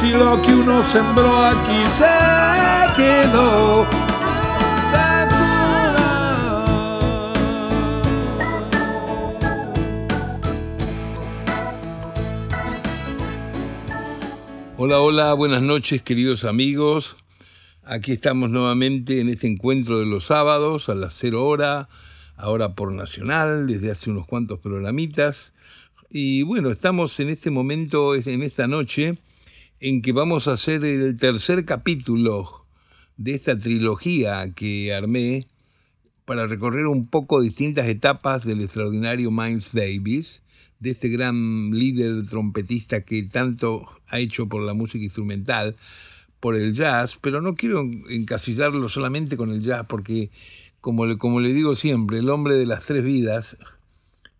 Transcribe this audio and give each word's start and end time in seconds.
si 0.00 0.10
lo 0.10 0.40
que 0.42 0.54
uno 0.54 0.82
sembró 0.84 1.36
aquí 1.44 1.84
se 1.96 2.94
quedó. 2.96 3.84
Hola, 14.76 15.00
hola, 15.00 15.34
buenas 15.34 15.62
noches 15.62 16.02
queridos 16.02 16.44
amigos. 16.44 17.16
Aquí 17.82 18.12
estamos 18.12 18.50
nuevamente 18.50 19.20
en 19.20 19.28
este 19.28 19.48
encuentro 19.48 19.98
de 19.98 20.06
los 20.06 20.26
sábados 20.26 20.88
a 20.88 20.94
las 20.94 21.14
0 21.14 21.44
hora, 21.44 21.88
ahora 22.36 22.74
por 22.74 22.92
Nacional, 22.92 23.66
desde 23.66 23.90
hace 23.90 24.10
unos 24.10 24.28
cuantos 24.28 24.60
programitas. 24.60 25.54
Y 26.08 26.42
bueno, 26.42 26.70
estamos 26.70 27.18
en 27.18 27.30
este 27.30 27.50
momento, 27.50 28.14
en 28.14 28.42
esta 28.44 28.68
noche, 28.68 29.18
en 29.80 30.02
que 30.02 30.12
vamos 30.12 30.48
a 30.48 30.52
hacer 30.52 30.84
el 30.84 31.16
tercer 31.16 31.64
capítulo 31.64 32.66
de 33.16 33.34
esta 33.34 33.56
trilogía 33.56 34.52
que 34.54 34.92
armé 34.92 35.46
para 36.24 36.46
recorrer 36.46 36.86
un 36.86 37.06
poco 37.06 37.40
distintas 37.40 37.86
etapas 37.86 38.44
del 38.44 38.60
extraordinario 38.60 39.30
Miles 39.30 39.70
Davis, 39.72 40.42
de 40.80 40.90
este 40.90 41.08
gran 41.08 41.70
líder 41.70 42.26
trompetista 42.28 43.02
que 43.02 43.22
tanto 43.22 43.86
ha 44.08 44.18
hecho 44.18 44.48
por 44.48 44.62
la 44.62 44.74
música 44.74 45.04
instrumental, 45.04 45.76
por 46.40 46.54
el 46.54 46.74
jazz, 46.74 47.18
pero 47.20 47.40
no 47.40 47.54
quiero 47.54 47.88
encasillarlo 48.08 48.88
solamente 48.88 49.36
con 49.36 49.50
el 49.50 49.62
jazz, 49.62 49.86
porque 49.88 50.30
como 50.80 51.06
le, 51.06 51.18
como 51.18 51.40
le 51.40 51.52
digo 51.52 51.74
siempre, 51.76 52.18
el 52.18 52.28
hombre 52.28 52.54
de 52.54 52.66
las 52.66 52.84
tres 52.84 53.02
vidas, 53.02 53.56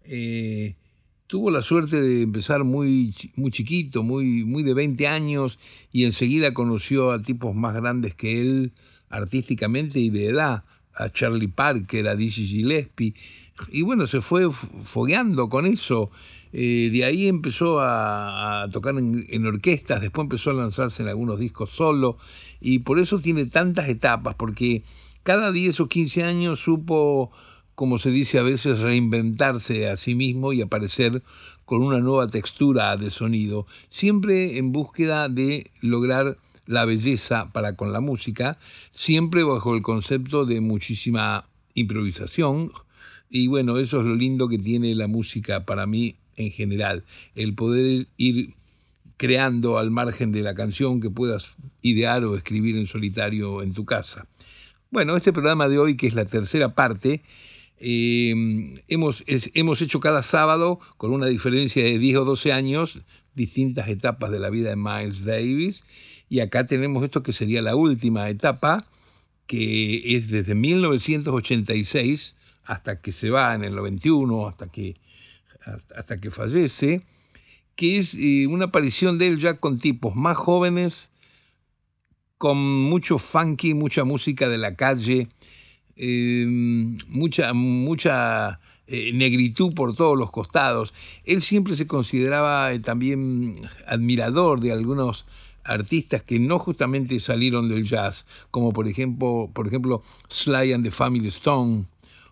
eh, 0.04 0.76
tuvo 1.28 1.50
la 1.50 1.62
suerte 1.62 2.00
de 2.00 2.22
empezar 2.22 2.64
muy, 2.64 3.14
muy 3.36 3.50
chiquito, 3.52 4.02
muy, 4.02 4.44
muy 4.44 4.62
de 4.62 4.74
20 4.74 5.06
años, 5.06 5.58
y 5.92 6.04
enseguida 6.04 6.54
conoció 6.54 7.12
a 7.12 7.22
tipos 7.22 7.54
más 7.54 7.74
grandes 7.74 8.14
que 8.14 8.40
él 8.40 8.72
artísticamente 9.10 10.00
y 10.00 10.10
de 10.10 10.26
edad, 10.26 10.64
a 10.94 11.10
Charlie 11.10 11.48
Parker, 11.48 12.08
a 12.08 12.16
Dizzy 12.16 12.46
Gillespie, 12.46 13.14
y 13.70 13.82
bueno, 13.82 14.06
se 14.06 14.20
fue 14.20 14.50
fogueando 14.50 15.48
con 15.48 15.66
eso. 15.66 16.10
Eh, 16.52 16.88
de 16.90 17.04
ahí 17.04 17.28
empezó 17.28 17.78
a, 17.80 18.66
tocar 18.72 18.96
en, 18.96 19.26
en, 19.28 19.46
orquestas, 19.46 20.00
después 20.00 20.24
empezó 20.24 20.50
a 20.50 20.54
lanzarse 20.54 21.02
en 21.02 21.08
algunos 21.08 21.38
discos 21.38 21.70
solo, 21.70 22.16
y 22.58 22.80
por 22.80 22.98
eso 22.98 23.18
tiene 23.20 23.44
tantas 23.44 23.88
etapas, 23.90 24.34
porque 24.34 24.82
cada 25.24 25.52
10 25.52 25.80
o 25.80 25.88
15 25.88 26.22
años 26.22 26.60
supo 26.60 27.30
como 27.78 28.00
se 28.00 28.10
dice 28.10 28.40
a 28.40 28.42
veces, 28.42 28.80
reinventarse 28.80 29.88
a 29.88 29.96
sí 29.96 30.16
mismo 30.16 30.52
y 30.52 30.60
aparecer 30.60 31.22
con 31.64 31.84
una 31.84 32.00
nueva 32.00 32.26
textura 32.26 32.96
de 32.96 33.12
sonido, 33.12 33.68
siempre 33.88 34.58
en 34.58 34.72
búsqueda 34.72 35.28
de 35.28 35.70
lograr 35.80 36.38
la 36.66 36.84
belleza 36.86 37.52
para 37.52 37.76
con 37.76 37.92
la 37.92 38.00
música, 38.00 38.58
siempre 38.90 39.44
bajo 39.44 39.76
el 39.76 39.82
concepto 39.82 40.44
de 40.44 40.60
muchísima 40.60 41.48
improvisación. 41.74 42.72
Y 43.30 43.46
bueno, 43.46 43.78
eso 43.78 44.00
es 44.00 44.06
lo 44.06 44.16
lindo 44.16 44.48
que 44.48 44.58
tiene 44.58 44.92
la 44.96 45.06
música 45.06 45.64
para 45.64 45.86
mí 45.86 46.16
en 46.34 46.50
general, 46.50 47.04
el 47.36 47.54
poder 47.54 48.08
ir 48.16 48.54
creando 49.18 49.78
al 49.78 49.92
margen 49.92 50.32
de 50.32 50.42
la 50.42 50.56
canción 50.56 51.00
que 51.00 51.10
puedas 51.10 51.46
idear 51.82 52.24
o 52.24 52.34
escribir 52.34 52.76
en 52.76 52.88
solitario 52.88 53.62
en 53.62 53.72
tu 53.72 53.84
casa. 53.84 54.26
Bueno, 54.90 55.16
este 55.16 55.32
programa 55.32 55.68
de 55.68 55.78
hoy, 55.78 55.96
que 55.96 56.08
es 56.08 56.14
la 56.14 56.24
tercera 56.24 56.74
parte, 56.74 57.22
Em, 57.80 58.80
hemos, 58.88 59.22
hemos 59.26 59.82
hecho 59.82 60.00
cada 60.00 60.22
sábado, 60.22 60.80
con 60.96 61.12
una 61.12 61.26
diferencia 61.26 61.82
de 61.84 61.98
10 61.98 62.18
o 62.18 62.24
12 62.24 62.52
años, 62.52 63.00
distintas 63.34 63.88
etapas 63.88 64.30
de 64.30 64.40
la 64.40 64.50
vida 64.50 64.70
de 64.70 64.76
Miles 64.76 65.24
Davis. 65.24 65.84
Y 66.28 66.40
acá 66.40 66.66
tenemos 66.66 67.04
esto 67.04 67.22
que 67.22 67.32
sería 67.32 67.62
la 67.62 67.76
última 67.76 68.28
etapa, 68.28 68.86
que 69.46 70.16
es 70.16 70.28
desde 70.28 70.54
1986 70.54 72.36
hasta 72.64 73.00
que 73.00 73.12
se 73.12 73.30
va 73.30 73.54
en 73.54 73.64
el 73.64 73.74
91, 73.74 74.46
hasta 74.46 74.68
que, 74.68 74.96
hasta 75.96 76.20
que 76.20 76.30
fallece, 76.30 77.02
que 77.74 77.98
es 77.98 78.14
eh, 78.14 78.46
una 78.46 78.66
aparición 78.66 79.16
de 79.16 79.28
él 79.28 79.38
ya 79.38 79.54
con 79.54 79.78
tipos 79.78 80.14
más 80.14 80.36
jóvenes, 80.36 81.10
con 82.36 82.58
mucho 82.58 83.18
funky, 83.18 83.72
mucha 83.72 84.04
música 84.04 84.48
de 84.48 84.58
la 84.58 84.74
calle, 84.74 85.28
Em, 86.00 86.96
mucha, 87.08 87.52
mucha 87.52 88.60
eh, 88.86 89.12
negritud 89.12 89.74
por 89.74 89.96
todos 89.96 90.16
los 90.16 90.30
costados. 90.30 90.94
Él 91.24 91.42
siempre 91.42 91.74
se 91.74 91.88
consideraba 91.88 92.72
eh, 92.72 92.78
también 92.78 93.56
admirador 93.84 94.60
de 94.60 94.70
algunos 94.70 95.26
artistas 95.64 96.22
que 96.22 96.38
no 96.38 96.60
justamente 96.60 97.18
salieron 97.18 97.68
del 97.68 97.84
jazz, 97.84 98.26
como 98.52 98.72
por 98.72 98.86
ejemplo, 98.86 99.50
por 99.52 99.66
ejemplo 99.66 100.04
Sly 100.28 100.72
and 100.72 100.84
the 100.84 100.92
Family 100.92 101.28
Stone 101.28 101.86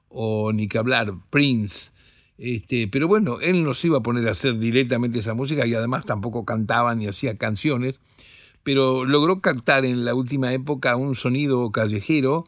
o 0.09 0.53
ni 0.53 0.69
que 0.69 0.79
hablar 0.79 1.13
Prince. 1.31 1.91
Este, 2.39 2.87
pero 2.87 3.09
bueno, 3.09 3.41
él 3.41 3.65
no 3.65 3.75
se 3.75 3.89
iba 3.89 3.99
a 3.99 4.03
poner 4.03 4.29
a 4.29 4.33
hacer 4.33 4.59
directamente 4.59 5.19
esa 5.19 5.35
música 5.35 5.67
y 5.67 5.75
además 5.75 6.05
tampoco 6.07 6.45
cantaba 6.45 6.95
ni 6.95 7.09
hacía 7.09 7.37
canciones, 7.37 7.99
pero 8.63 9.05
logró 9.05 9.41
captar 9.41 9.85
en 9.85 10.05
la 10.05 10.15
última 10.15 10.53
época 10.53 10.95
un 10.95 11.17
sonido 11.17 11.73
callejero 11.73 12.47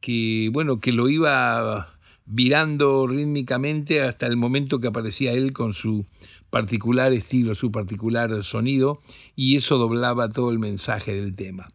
que, 0.00 0.50
bueno, 0.52 0.80
que 0.80 0.92
lo 0.92 1.08
iba 1.08 1.98
virando 2.26 3.06
rítmicamente 3.06 4.02
hasta 4.02 4.26
el 4.26 4.36
momento 4.36 4.80
que 4.80 4.88
aparecía 4.88 5.32
él 5.32 5.52
con 5.52 5.74
su 5.74 6.06
particular 6.50 7.12
estilo, 7.12 7.54
su 7.54 7.70
particular 7.70 8.42
sonido, 8.44 9.00
y 9.34 9.56
eso 9.56 9.78
doblaba 9.78 10.28
todo 10.28 10.50
el 10.50 10.58
mensaje 10.58 11.14
del 11.14 11.34
tema. 11.34 11.68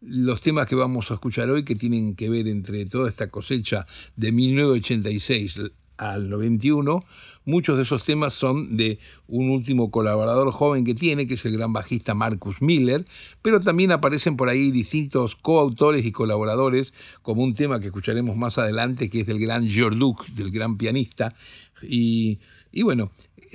Los 0.00 0.40
temas 0.40 0.66
que 0.66 0.74
vamos 0.74 1.10
a 1.10 1.14
escuchar 1.14 1.48
hoy, 1.50 1.64
que 1.64 1.76
tienen 1.76 2.14
que 2.14 2.28
ver 2.28 2.48
entre 2.48 2.84
toda 2.86 3.08
esta 3.08 3.30
cosecha 3.30 3.86
de 4.16 4.32
1986 4.32 5.60
al 5.96 6.28
91, 6.28 7.04
Muchos 7.46 7.76
de 7.76 7.82
esos 7.82 8.04
temas 8.04 8.32
son 8.32 8.78
de 8.78 8.98
un 9.28 9.50
último 9.50 9.90
colaborador 9.90 10.50
joven 10.50 10.84
que 10.84 10.94
tiene, 10.94 11.26
que 11.26 11.34
es 11.34 11.44
el 11.44 11.52
gran 11.52 11.74
bajista 11.74 12.14
Marcus 12.14 12.62
Miller, 12.62 13.04
pero 13.42 13.60
también 13.60 13.92
aparecen 13.92 14.38
por 14.38 14.48
ahí 14.48 14.70
distintos 14.70 15.36
coautores 15.36 16.06
y 16.06 16.12
colaboradores, 16.12 16.94
como 17.20 17.42
un 17.42 17.54
tema 17.54 17.80
que 17.80 17.86
escucharemos 17.86 18.36
más 18.38 18.56
adelante, 18.56 19.10
que 19.10 19.20
es 19.20 19.26
del 19.26 19.38
gran 19.38 19.68
George 19.68 19.98
Duke, 19.98 20.24
del 20.34 20.50
gran 20.50 20.78
pianista. 20.78 21.34
Y, 21.82 22.38
bueno, 22.82 23.10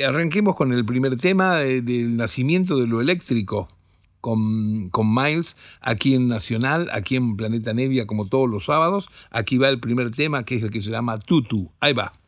arranquemos 0.06 0.56
con 0.56 0.72
el 0.72 0.86
primer 0.86 1.18
tema 1.18 1.56
del 1.58 2.16
nacimiento 2.16 2.78
de 2.78 2.88
lo 2.88 3.02
eléctrico. 3.02 3.70
Con, 4.22 4.90
con, 4.90 5.16
Miles 5.16 5.56
aquí 5.80 6.14
en 6.14 6.28
Nacional, 6.28 6.90
aquí 6.92 7.16
en 7.16 7.38
Planeta 7.38 7.74
Nevia, 7.74 8.06
como 8.06 8.28
todos 8.28 8.50
los 8.50 8.66
sábados. 8.66 9.08
Aquí 9.32 9.58
va 9.58 9.70
el 9.70 9.80
primer 9.80 10.12
tema, 10.12 10.44
que 10.44 10.56
es 10.58 10.64
el 10.64 10.72
que 10.72 10.82
se 10.82 10.92
llama 10.92 11.20
Tutu. 11.20 11.72
Ahí 11.80 11.94
va. 11.94 12.19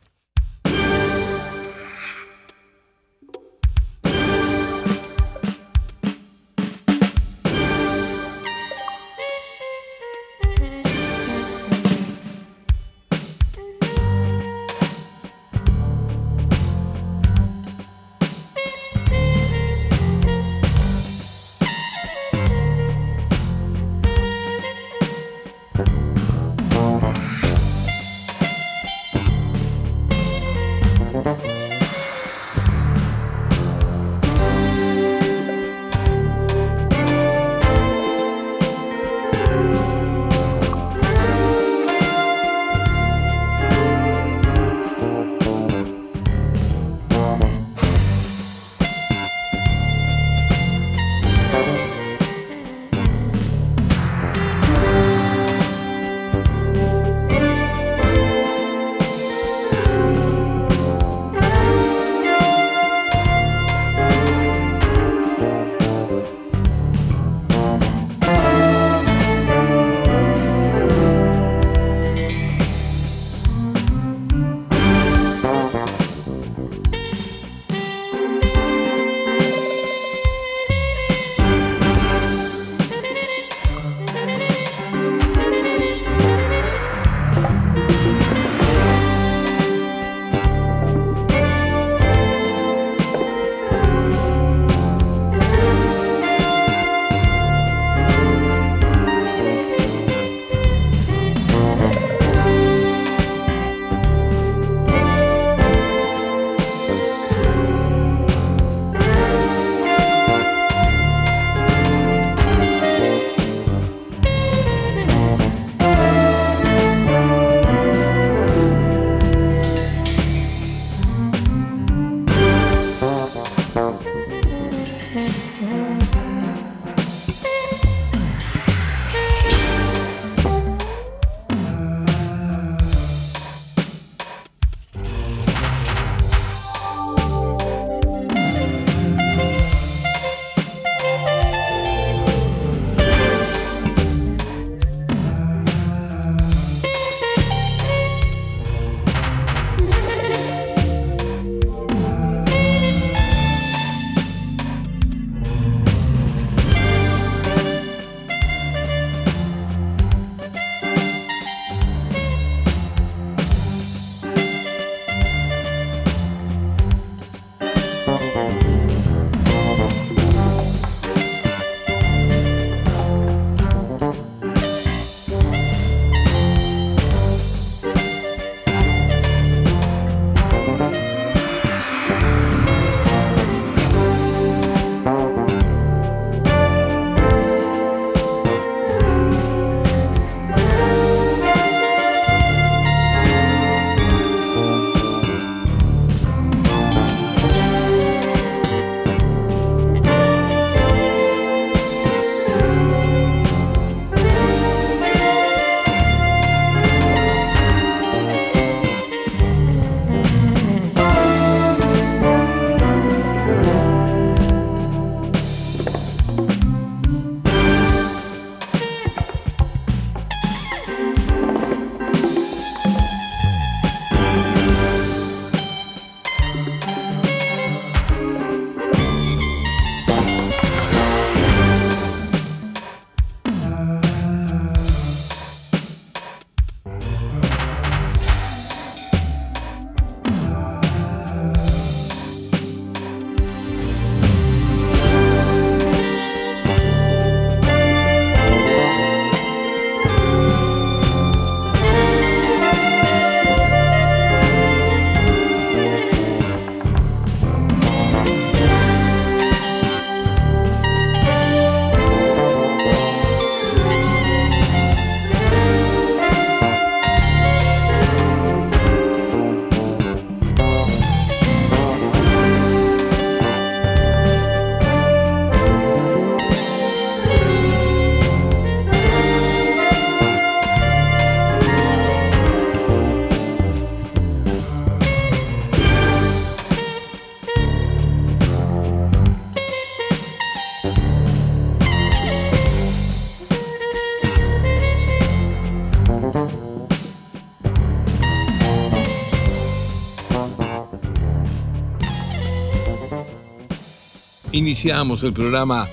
Iniciamos 304.82 305.22
el 305.22 305.32
programa, 305.32 305.86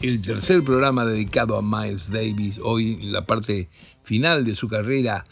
el 0.00 0.22
tercer 0.22 0.62
programa 0.62 1.04
dedicado 1.04 1.58
a 1.58 1.62
Miles 1.62 2.12
Davis, 2.12 2.60
hoy 2.62 2.96
la 3.02 3.26
parte 3.26 3.68
final 4.04 4.44
de 4.44 4.54
su 4.54 4.68
carrera, 4.68 5.24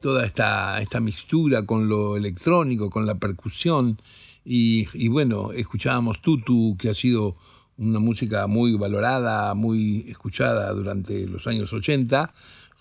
toda 0.00 0.24
esta, 0.24 0.80
esta 0.80 0.98
mixtura 0.98 1.66
con 1.66 1.90
lo 1.90 2.16
electrónico, 2.16 2.88
con 2.88 3.04
la 3.04 3.16
percusión, 3.16 4.00
y, 4.46 4.88
y 4.94 5.08
bueno, 5.08 5.52
escuchábamos 5.52 6.22
Tutu, 6.22 6.74
que 6.78 6.88
ha 6.88 6.94
sido 6.94 7.36
una 7.76 7.98
música 7.98 8.46
muy 8.46 8.78
valorada, 8.78 9.52
muy 9.52 10.06
escuchada 10.08 10.72
durante 10.72 11.26
los 11.26 11.46
años 11.46 11.70
80. 11.70 12.32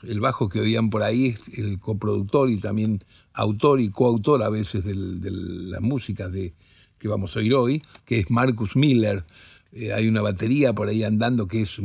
El 0.03 0.21
bajo 0.21 0.47
que 0.47 0.61
oían 0.61 0.89
por 0.89 1.03
ahí 1.03 1.25
es 1.25 1.59
el 1.59 1.77
coproductor 1.77 2.49
y 2.49 2.55
también 2.55 3.03
autor 3.33 3.81
y 3.81 3.89
coautor 3.89 4.43
a 4.43 4.49
veces 4.49 4.85
de 4.85 4.95
las 4.95 5.81
músicas 5.81 6.31
de, 6.31 6.53
que 7.01 7.07
vamos 7.07 7.35
a 7.35 7.39
oír 7.39 7.55
hoy, 7.55 7.81
que 8.05 8.19
es 8.19 8.29
Marcus 8.29 8.75
Miller. 8.75 9.25
Eh, 9.73 9.91
hay 9.91 10.07
una 10.07 10.21
batería 10.21 10.71
por 10.71 10.87
ahí 10.87 11.03
andando 11.03 11.47
que 11.47 11.63
es 11.63 11.77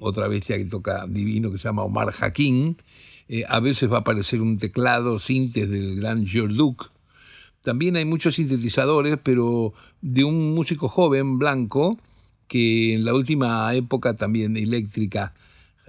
otra 0.00 0.26
bestia 0.26 0.56
que 0.56 0.64
toca 0.64 1.06
divino 1.06 1.52
que 1.52 1.58
se 1.58 1.68
llama 1.68 1.84
Omar 1.84 2.12
Hakim. 2.20 2.74
Eh, 3.28 3.44
a 3.48 3.60
veces 3.60 3.90
va 3.90 3.98
a 3.98 4.00
aparecer 4.00 4.42
un 4.42 4.58
teclado 4.58 5.20
sintes 5.20 5.70
del 5.70 6.00
gran 6.00 6.26
George 6.26 6.54
Duke. 6.56 6.86
También 7.62 7.96
hay 7.96 8.04
muchos 8.04 8.34
sintetizadores, 8.34 9.18
pero 9.22 9.72
de 10.02 10.24
un 10.24 10.54
músico 10.54 10.88
joven, 10.88 11.38
blanco, 11.38 11.98
que 12.48 12.94
en 12.94 13.04
la 13.04 13.14
última 13.14 13.72
época 13.74 14.14
también 14.14 14.56
eléctrica 14.56 15.32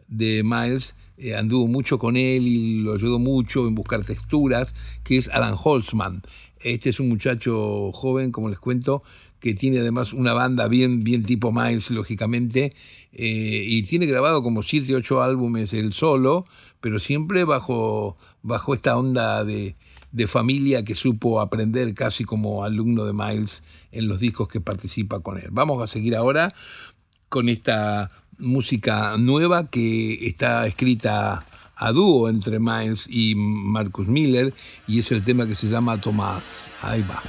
de 0.07 0.43
Miles 0.43 0.93
eh, 1.17 1.35
anduvo 1.35 1.67
mucho 1.67 1.97
con 1.97 2.15
él 2.15 2.47
y 2.47 2.81
lo 2.81 2.93
ayudó 2.93 3.19
mucho 3.19 3.67
en 3.67 3.75
buscar 3.75 4.05
texturas, 4.05 4.75
que 5.03 5.17
es 5.17 5.27
Alan 5.29 5.55
Holtzman. 5.61 6.21
Este 6.59 6.89
es 6.89 6.99
un 6.99 7.09
muchacho 7.09 7.91
joven, 7.91 8.31
como 8.31 8.49
les 8.49 8.59
cuento, 8.59 9.03
que 9.39 9.53
tiene 9.53 9.79
además 9.79 10.13
una 10.13 10.33
banda 10.33 10.67
bien, 10.67 11.03
bien 11.03 11.23
tipo 11.23 11.51
Miles, 11.51 11.91
lógicamente, 11.91 12.73
eh, 13.13 13.63
y 13.67 13.83
tiene 13.83 14.05
grabado 14.05 14.43
como 14.43 14.63
7, 14.63 14.95
8 14.95 15.21
álbumes 15.21 15.73
él 15.73 15.93
solo, 15.93 16.45
pero 16.81 16.99
siempre 16.99 17.43
bajo, 17.43 18.17
bajo 18.41 18.73
esta 18.73 18.97
onda 18.97 19.43
de, 19.43 19.75
de 20.11 20.27
familia 20.27 20.83
que 20.83 20.95
supo 20.95 21.41
aprender 21.41 21.93
casi 21.93 22.23
como 22.23 22.63
alumno 22.63 23.05
de 23.05 23.13
Miles 23.13 23.63
en 23.91 24.07
los 24.07 24.19
discos 24.19 24.47
que 24.47 24.61
participa 24.61 25.19
con 25.19 25.37
él. 25.37 25.49
Vamos 25.51 25.81
a 25.81 25.87
seguir 25.87 26.15
ahora 26.15 26.53
con 27.29 27.49
esta 27.49 28.11
música 28.37 29.17
nueva 29.17 29.69
que 29.69 30.27
está 30.27 30.67
escrita 30.67 31.43
a 31.75 31.91
dúo 31.91 32.29
entre 32.29 32.59
Miles 32.59 33.05
y 33.09 33.35
Marcus 33.35 34.07
Miller 34.07 34.53
y 34.87 34.99
es 34.99 35.11
el 35.11 35.23
tema 35.23 35.45
que 35.47 35.55
se 35.55 35.67
llama 35.67 35.99
Tomás. 35.99 36.69
Ahí 36.81 37.03
va. 37.09 37.21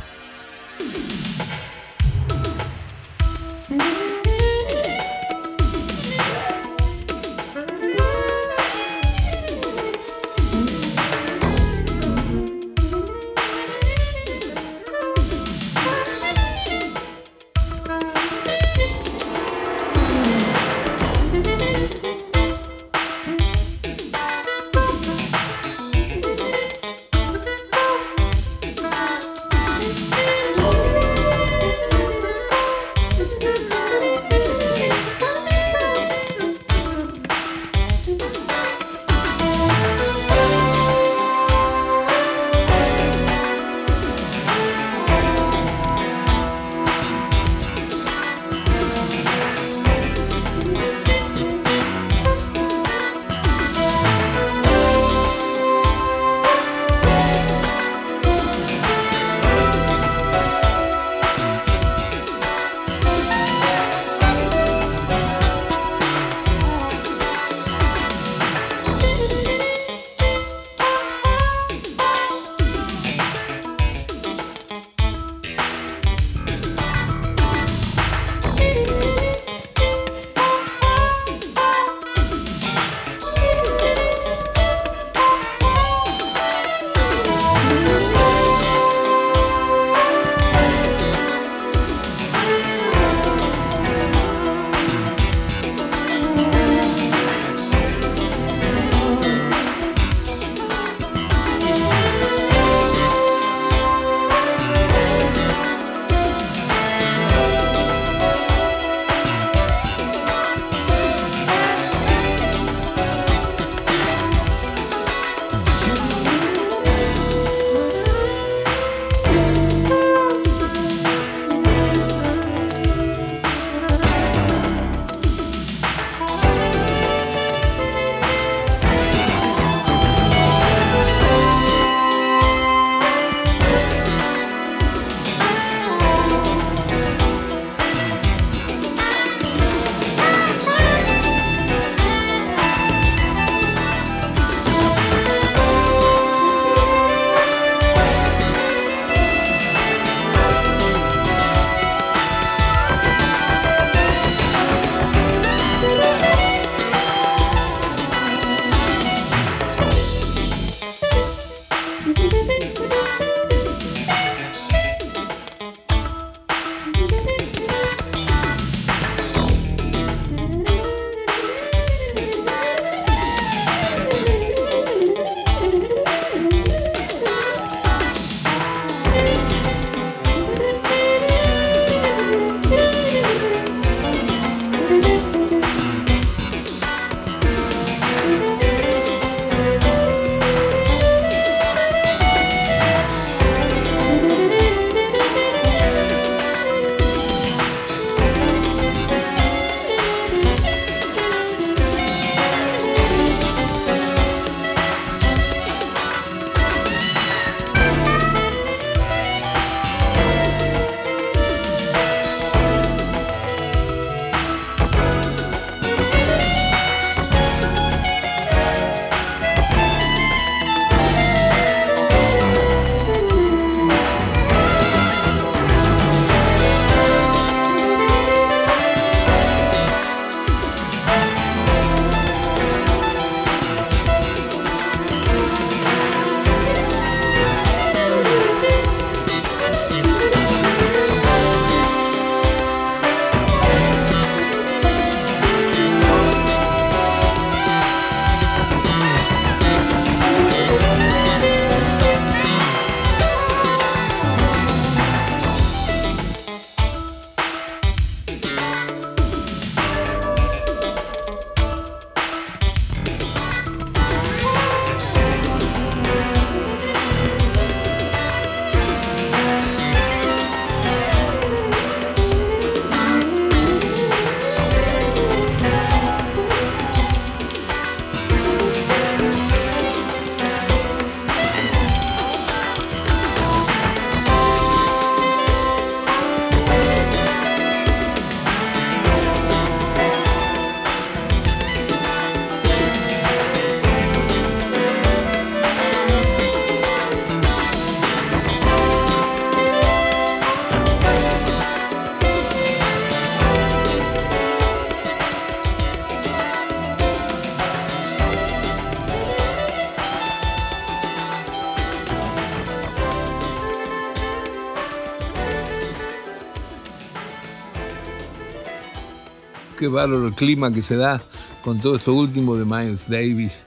Qué 319.89 319.95
bárbaro 319.95 320.29
el 320.29 320.35
clima 320.35 320.71
que 320.71 320.83
se 320.83 320.97
da 320.97 321.23
con 321.65 321.81
todo 321.81 321.97
esto 321.97 322.13
último 322.13 322.57
de 322.57 322.67
Miles 322.67 323.09
Davis. 323.09 323.65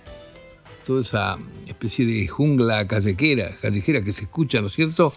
Toda 0.86 1.02
esa 1.02 1.40
especie 1.66 2.06
de 2.06 2.28
jungla 2.28 2.88
callejera, 2.88 3.56
callejera 3.60 4.04
que 4.04 4.14
se 4.14 4.26
escucha, 4.26 4.62
¿no 4.62 4.68
es 4.68 4.74
cierto? 4.74 5.16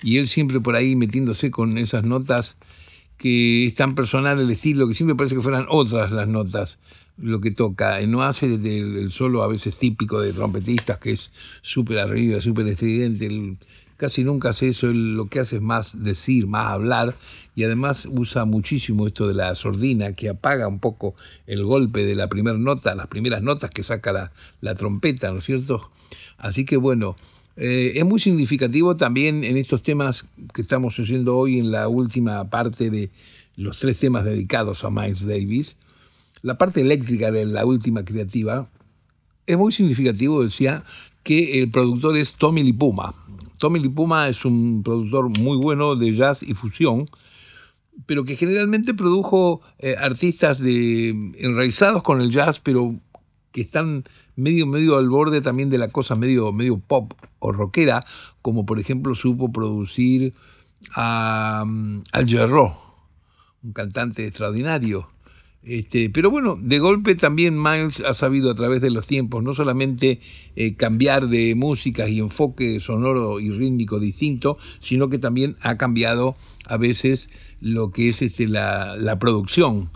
Y 0.00 0.18
él 0.18 0.28
siempre 0.28 0.60
por 0.60 0.76
ahí 0.76 0.94
metiéndose 0.94 1.50
con 1.50 1.76
esas 1.76 2.04
notas 2.04 2.56
que 3.16 3.66
es 3.66 3.74
tan 3.74 3.96
personal 3.96 4.38
el 4.38 4.48
estilo, 4.48 4.86
que 4.86 4.94
siempre 4.94 5.16
parece 5.16 5.34
que 5.34 5.42
fueran 5.42 5.66
otras 5.68 6.12
las 6.12 6.28
notas 6.28 6.78
lo 7.16 7.40
que 7.40 7.50
toca. 7.50 8.00
No 8.06 8.22
hace 8.22 8.48
desde 8.48 8.78
el, 8.78 9.10
solo 9.10 9.42
a 9.42 9.48
veces 9.48 9.76
típico 9.76 10.20
de 10.20 10.32
trompetistas, 10.32 10.98
que 10.98 11.12
es 11.12 11.32
súper 11.62 11.98
arriba, 11.98 12.40
súper 12.40 12.68
estridente. 12.68 13.56
Casi 14.04 14.22
nunca 14.22 14.50
hace 14.50 14.68
eso, 14.68 14.88
lo 14.88 15.28
que 15.28 15.40
hace 15.40 15.56
es 15.56 15.62
más 15.62 16.02
decir, 16.04 16.46
más 16.46 16.66
hablar, 16.66 17.16
y 17.54 17.64
además 17.64 18.06
usa 18.12 18.44
muchísimo 18.44 19.06
esto 19.06 19.26
de 19.26 19.32
la 19.32 19.54
sordina, 19.54 20.12
que 20.12 20.28
apaga 20.28 20.68
un 20.68 20.78
poco 20.78 21.14
el 21.46 21.64
golpe 21.64 22.04
de 22.04 22.14
la 22.14 22.28
primera 22.28 22.58
nota, 22.58 22.94
las 22.94 23.06
primeras 23.06 23.42
notas 23.42 23.70
que 23.70 23.82
saca 23.82 24.30
la, 24.60 24.74
trompeta, 24.74 25.30
¿no 25.30 25.38
es 25.38 25.44
cierto? 25.44 25.90
Así 26.36 26.66
que 26.66 26.76
bueno, 26.76 27.16
eh, 27.56 27.92
es 27.94 28.04
muy 28.04 28.20
significativo 28.20 28.94
también 28.94 29.42
en 29.42 29.56
estos 29.56 29.82
temas 29.82 30.26
que 30.52 30.60
estamos 30.60 30.98
haciendo 30.98 31.38
hoy 31.38 31.58
en 31.58 31.70
la 31.70 31.88
última 31.88 32.50
parte 32.50 32.90
de 32.90 33.08
los 33.56 33.78
tres 33.78 33.98
temas 33.98 34.26
dedicados 34.26 34.84
a 34.84 34.90
Miles 34.90 35.26
Davis. 35.26 35.76
La 36.42 36.58
parte 36.58 36.82
eléctrica 36.82 37.30
de 37.30 37.46
la 37.46 37.64
última 37.64 38.04
creativa 38.04 38.68
es 39.46 39.56
muy 39.56 39.72
significativo, 39.72 40.44
decía, 40.44 40.84
que 41.22 41.58
el 41.58 41.70
productor 41.70 42.18
es 42.18 42.34
Tommy 42.36 42.62
Lipuma. 42.62 43.14
Tommy 43.64 43.80
Lipuma 43.80 44.28
es 44.28 44.44
un 44.44 44.82
productor 44.84 45.38
muy 45.40 45.56
bueno 45.56 45.96
de 45.96 46.14
jazz 46.14 46.42
y 46.42 46.52
fusión, 46.52 47.08
pero 48.04 48.24
que 48.24 48.36
generalmente 48.36 48.92
produjo 48.92 49.62
eh, 49.78 49.96
artistas 49.98 50.58
de, 50.58 51.08
enraizados 51.38 52.02
con 52.02 52.20
el 52.20 52.30
jazz, 52.30 52.60
pero 52.60 52.94
que 53.52 53.62
están 53.62 54.04
medio, 54.36 54.66
medio 54.66 54.98
al 54.98 55.08
borde 55.08 55.40
también 55.40 55.70
de 55.70 55.78
la 55.78 55.88
cosa 55.88 56.14
medio, 56.14 56.52
medio 56.52 56.78
pop 56.78 57.14
o 57.38 57.52
rockera, 57.52 58.04
como 58.42 58.66
por 58.66 58.78
ejemplo 58.78 59.14
supo 59.14 59.50
producir 59.50 60.34
a, 60.94 61.64
mm, 61.66 62.02
Al 62.12 62.28
Gerro, 62.28 62.76
un 63.62 63.72
cantante 63.72 64.26
extraordinario. 64.26 65.08
Este, 65.66 66.10
pero 66.10 66.30
bueno, 66.30 66.58
de 66.60 66.78
golpe 66.78 67.14
también 67.14 67.60
Miles 67.60 68.00
ha 68.00 68.12
sabido 68.12 68.50
a 68.50 68.54
través 68.54 68.82
de 68.82 68.90
los 68.90 69.06
tiempos 69.06 69.42
no 69.42 69.54
solamente 69.54 70.20
eh, 70.56 70.74
cambiar 70.74 71.28
de 71.28 71.54
música 71.54 72.06
y 72.06 72.18
enfoque 72.18 72.80
sonoro 72.80 73.40
y 73.40 73.50
rítmico 73.50 73.98
distinto, 73.98 74.58
sino 74.80 75.08
que 75.08 75.18
también 75.18 75.56
ha 75.62 75.78
cambiado 75.78 76.36
a 76.66 76.76
veces 76.76 77.30
lo 77.60 77.92
que 77.92 78.10
es 78.10 78.20
este, 78.20 78.46
la, 78.46 78.96
la 78.96 79.18
producción. 79.18 79.90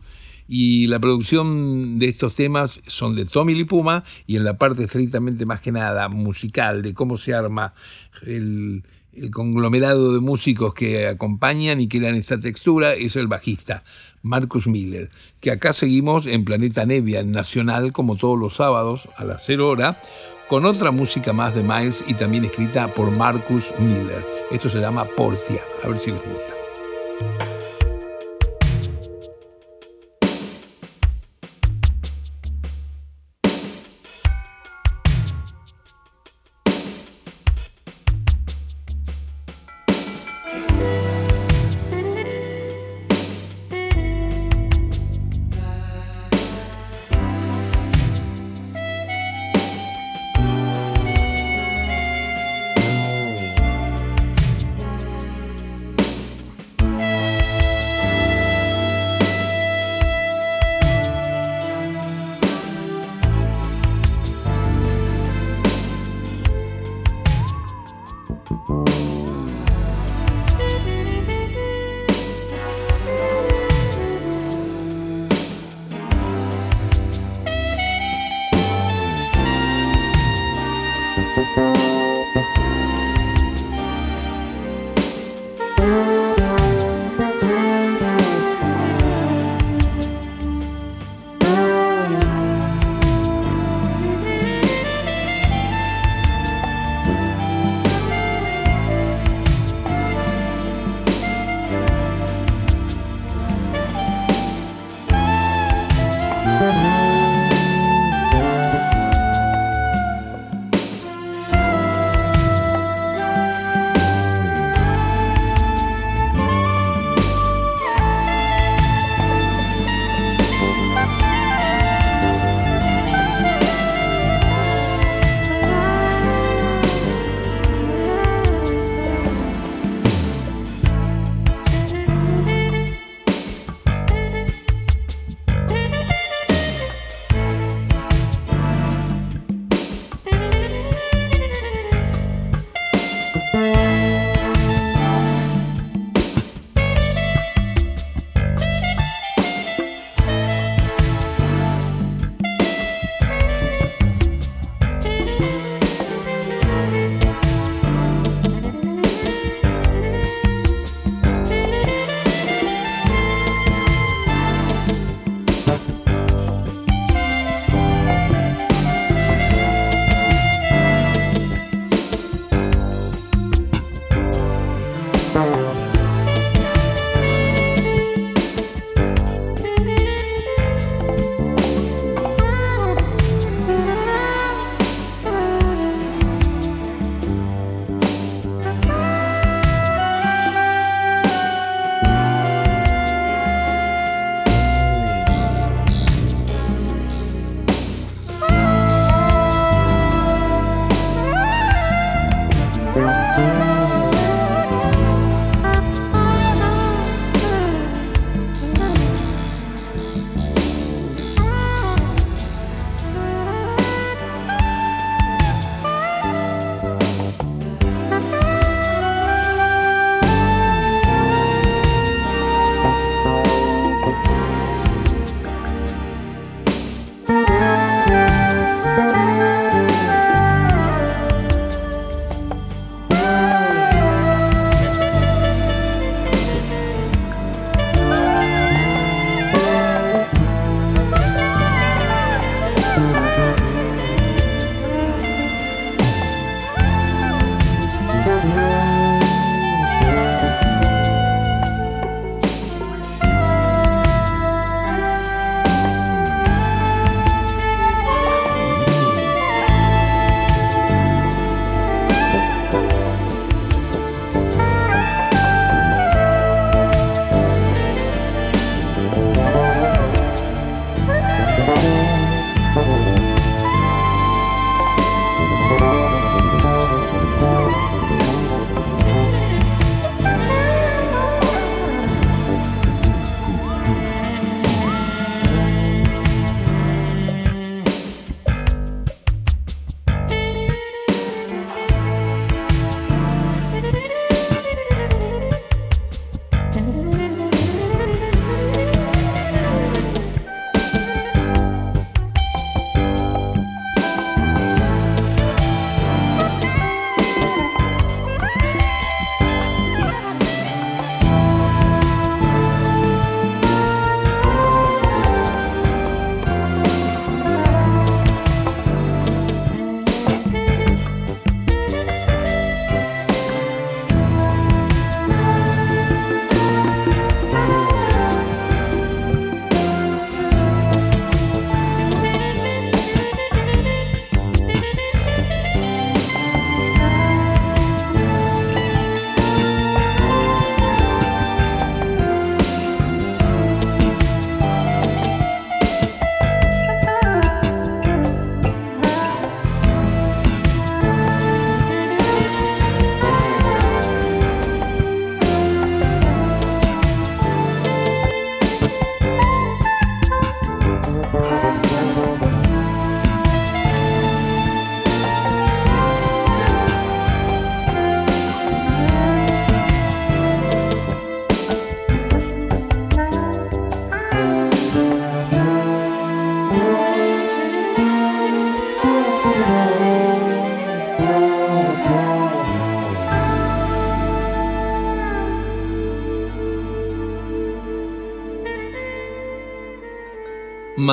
Y 0.50 0.87
la 0.87 0.98
producción 0.98 1.98
de 1.98 2.09
estos 2.09 2.35
temas 2.35 2.81
son 2.87 3.14
de 3.14 3.26
Tommy 3.26 3.54
Lipuma 3.54 4.04
y 4.26 4.37
en 4.37 4.44
la 4.44 4.57
parte 4.57 4.85
estrictamente 4.85 5.44
más 5.44 5.61
que 5.61 5.72
nada 5.72 6.09
musical, 6.09 6.81
de 6.81 6.94
cómo 6.94 7.18
se 7.18 7.35
arma 7.35 7.74
el, 8.22 8.83
el 9.12 9.31
conglomerado 9.31 10.14
de 10.14 10.20
músicos 10.20 10.74
que 10.74 11.07
acompañan 11.07 11.81
y 11.81 11.88
crean 11.88 12.14
esta 12.14 12.38
textura, 12.38 12.94
es 12.94 13.16
el 13.16 13.26
bajista, 13.26 13.83
Marcus 14.22 14.66
Miller, 14.66 15.11
que 15.40 15.50
acá 15.50 15.72
seguimos 15.72 16.26
en 16.26 16.44
Planeta 16.44 16.87
Nevia, 16.87 17.22
Nacional, 17.22 17.92
como 17.92 18.16
todos 18.16 18.38
los 18.38 18.57
sábados 18.57 19.09
a 19.16 19.24
las 19.24 19.44
0 19.46 19.68
hora, 19.68 20.00
con 20.48 20.64
otra 20.64 20.90
música 20.90 21.33
más 21.33 21.54
de 21.54 21.62
Miles 21.62 22.02
y 22.07 22.14
también 22.14 22.44
escrita 22.44 22.88
por 22.88 23.11
Marcus 23.11 23.64
Miller. 23.78 24.24
Esto 24.50 24.70
se 24.70 24.81
llama 24.81 25.04
Porcia, 25.04 25.61
a 25.85 25.88
ver 25.88 25.98
si 25.98 26.11
les 26.11 26.22
gusta. 26.22 27.77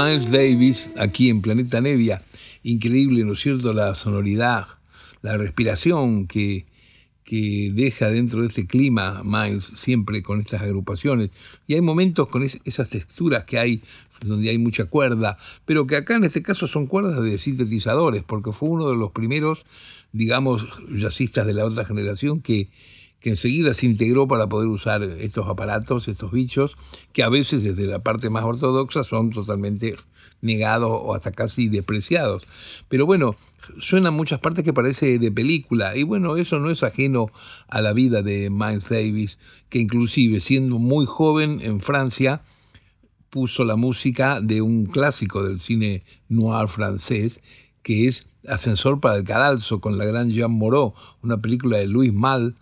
Miles 0.06 0.30
Davis 0.30 0.90
aquí 0.98 1.30
en 1.30 1.42
Planeta 1.42 1.82
Nevia. 1.82 2.22
Increíble, 2.62 3.24
¿no 3.24 3.34
es 3.34 3.40
cierto? 3.40 3.74
La 3.74 3.96
sonoridad, 3.96 4.68
la 5.24 5.36
respiración 5.36 6.28
que, 6.28 6.68
que 7.24 7.72
deja 7.74 8.12
dentro 8.12 8.42
de 8.42 8.48
este 8.48 8.68
clima 8.68 9.24
Miles 9.24 9.72
siempre 9.76 10.22
con 10.22 10.42
estas 10.42 10.62
agrupaciones. 10.62 11.32
Y 11.66 11.74
hay 11.74 11.82
momentos 11.82 12.28
con 12.30 12.44
esas 12.44 12.90
texturas 12.90 13.46
que 13.46 13.58
hay 13.58 13.82
donde 14.22 14.50
hay 14.50 14.60
mucha 14.60 14.86
cuerda, 14.86 15.40
pero 15.66 15.88
que 15.88 15.96
acá 15.96 16.16
en 16.18 16.24
este 16.24 16.44
caso 16.44 16.68
son 16.68 16.86
cuerdas 16.86 17.22
de 17.24 17.40
sintetizadores, 17.40 18.22
porque 18.22 18.52
fue 18.52 18.70
uno 18.70 18.88
de 18.88 18.96
los 18.96 19.12
primeros, 19.12 19.66
digamos, 20.12 20.64
jazzistas 20.96 21.48
de 21.48 21.56
la 21.56 21.66
otra 21.66 21.84
generación 21.84 22.42
que 22.42 22.70
que 23.20 23.32
enseguida 23.32 23.74
se 23.74 23.86
integró 23.86 24.28
para 24.28 24.48
poder 24.48 24.68
usar 24.68 25.04
estos 25.04 25.48
aparatos, 25.48 26.08
estos 26.08 26.32
bichos, 26.32 26.76
que 27.14 27.24
a 27.24 27.30
veces 27.30 27.64
desde 27.64 27.88
la 27.88 28.00
parte 28.00 28.30
más 28.30 28.44
ortodoxa 28.44 29.04
son 29.04 29.32
totalmente 29.32 29.96
negados 30.42 30.92
o 30.92 31.16
hasta 31.16 31.32
casi 31.32 31.68
despreciados. 31.68 32.44
Pero 32.88 33.06
bueno, 33.06 33.36
suenan 33.80 34.14
muchas 34.14 34.40
partes 34.40 34.64
que 34.64 34.74
parece 34.74 35.20
de 35.20 35.32
película, 35.32 35.96
y 35.98 36.04
bueno, 36.04 36.38
eso 36.38 36.60
no 36.60 36.70
es 36.70 36.84
ajeno 36.84 37.28
a 37.68 37.82
la 37.82 37.94
vida 37.94 38.22
de 38.22 38.50
Miles 38.50 38.90
Davis, 38.90 39.38
que 39.70 39.80
inclusive 39.80 40.40
siendo 40.40 40.78
muy 40.78 41.06
joven 41.06 41.60
en 41.62 41.82
Francia, 41.82 42.44
puso 43.30 43.66
la 43.66 43.76
música 43.76 44.40
de 44.40 44.62
un 44.62 44.86
clásico 44.86 45.44
del 45.44 45.60
cine 45.60 46.04
noir 46.30 46.70
francés, 46.70 47.42
que 47.84 48.08
es 48.08 48.28
Ascensor 48.48 49.00
para 49.02 49.18
el 49.18 49.24
Cadalso, 49.24 49.82
con 49.82 49.98
la 49.98 50.06
gran 50.06 50.30
Jean 50.30 50.52
Moreau, 50.52 50.94
una 51.22 51.42
película 51.42 51.78
de 51.78 51.88
Louis 51.88 52.14
Mal, 52.14 52.56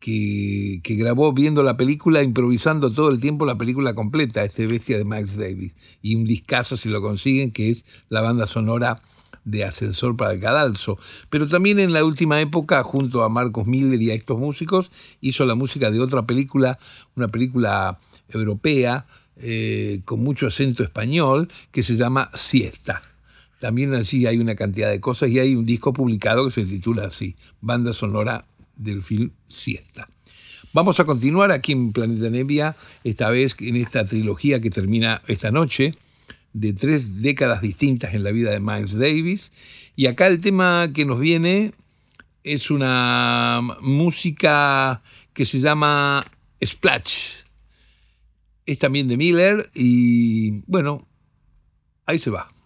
que, 0.00 0.80
grabó 0.96 1.32
viendo 1.32 1.62
la 1.62 1.76
película, 1.76 2.22
improvisando 2.22 2.90
todo 2.90 3.10
el 3.10 3.20
tiempo 3.20 3.46
la 3.46 3.58
película 3.58 3.94
completa, 3.94 4.44
este 4.44 4.66
bestia 4.66 4.96
de 4.96 5.04
Max 5.04 5.36
Davis. 5.36 5.72
Y 6.02 6.14
un 6.14 6.24
discazo, 6.24 6.76
si 6.76 6.88
lo 6.88 7.02
consiguen, 7.02 7.50
que 7.50 7.70
es 7.70 7.84
la 8.08 8.20
banda 8.20 8.46
sonora 8.46 9.02
de 9.44 9.64
Ascensor 9.64 10.16
para 10.16 10.32
el 10.32 10.40
Cadalso. 10.40 10.98
Pero 11.30 11.46
también 11.48 11.78
en 11.78 11.92
la 11.92 12.04
última 12.04 12.40
época, 12.40 12.82
junto 12.82 13.24
a 13.24 13.28
Marcos 13.28 13.66
Miller 13.66 14.00
y 14.00 14.10
a 14.10 14.14
estos 14.14 14.38
músicos, 14.38 14.90
hizo 15.20 15.44
la 15.46 15.54
música 15.54 15.90
de 15.90 16.00
otra 16.00 16.26
película, 16.26 16.78
una 17.16 17.28
película 17.28 17.98
europea, 18.28 19.06
eh, 19.40 20.02
con 20.04 20.20
mucho 20.20 20.46
acento 20.46 20.82
español, 20.82 21.48
que 21.72 21.82
se 21.82 21.96
llama 21.96 22.30
Siesta. 22.34 23.02
También 23.60 23.94
allí 23.94 24.26
hay 24.26 24.38
una 24.38 24.54
cantidad 24.54 24.90
de 24.90 25.00
cosas 25.00 25.30
y 25.30 25.38
hay 25.40 25.56
un 25.56 25.66
disco 25.66 25.92
publicado 25.92 26.46
que 26.46 26.52
se 26.52 26.64
titula 26.64 27.06
así, 27.06 27.34
Banda 27.60 27.92
Sonora 27.92 28.44
del 28.78 29.02
film 29.02 29.32
Siesta. 29.48 30.08
Vamos 30.72 31.00
a 31.00 31.04
continuar 31.04 31.50
aquí 31.50 31.72
en 31.72 31.92
Planeta 31.92 32.30
Nevia, 32.30 32.76
esta 33.04 33.30
vez 33.30 33.56
en 33.58 33.76
esta 33.76 34.04
trilogía 34.04 34.60
que 34.60 34.70
termina 34.70 35.22
esta 35.26 35.50
noche, 35.50 35.94
de 36.52 36.72
tres 36.72 37.22
décadas 37.22 37.60
distintas 37.60 38.14
en 38.14 38.22
la 38.22 38.30
vida 38.32 38.50
de 38.50 38.60
Miles 38.60 38.92
Davis. 38.92 39.52
Y 39.96 40.06
acá 40.06 40.26
el 40.26 40.40
tema 40.40 40.88
que 40.94 41.04
nos 41.04 41.20
viene 41.20 41.72
es 42.44 42.70
una 42.70 43.60
música 43.80 45.02
que 45.32 45.46
se 45.46 45.60
llama 45.60 46.24
Splash. 46.64 47.44
Es 48.66 48.78
también 48.78 49.08
de 49.08 49.16
Miller 49.16 49.70
y 49.74 50.62
bueno, 50.66 51.06
ahí 52.06 52.18
se 52.18 52.30
va. 52.30 52.57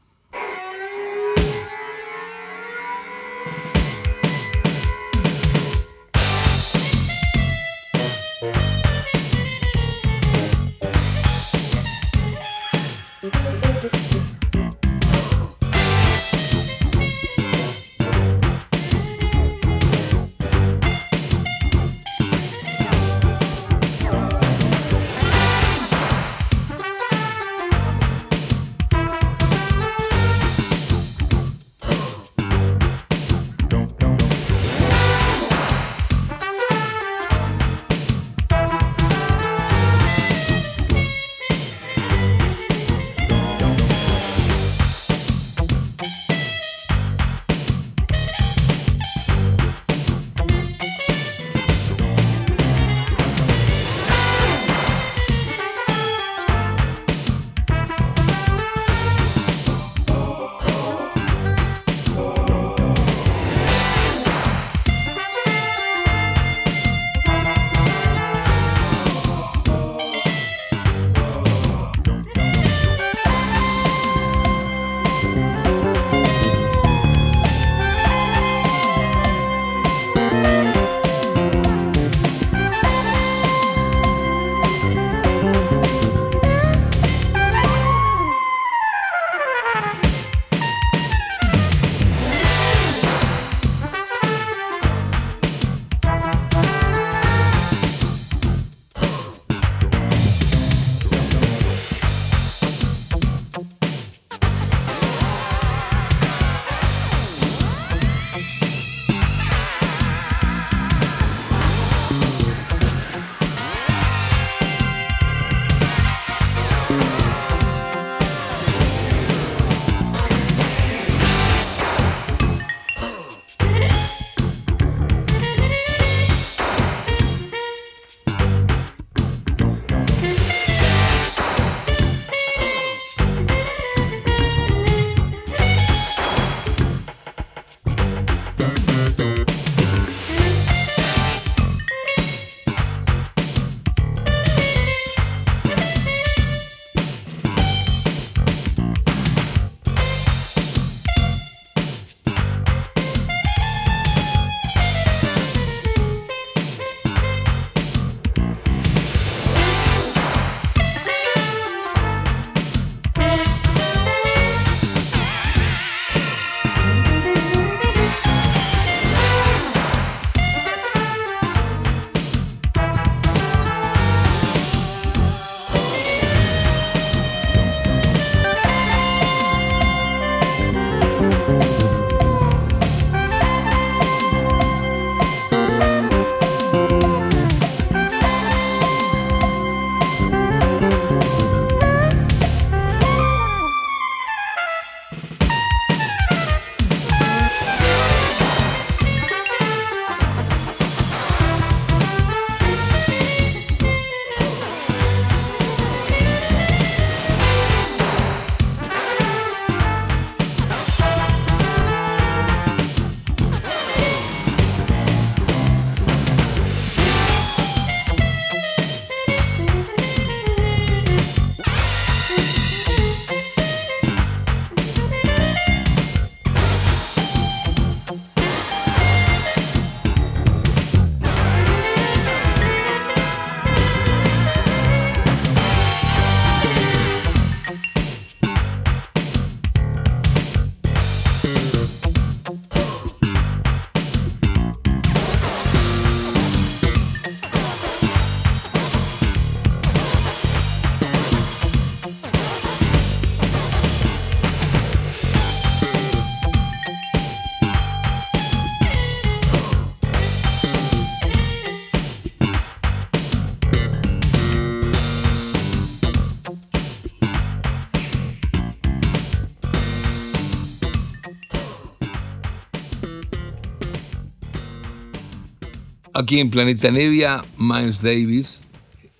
Aquí 276.22 276.38
en 276.38 276.50
Planeta 276.50 276.92
Nevia, 276.92 277.42
Miles 277.58 278.00
Davis, 278.00 278.60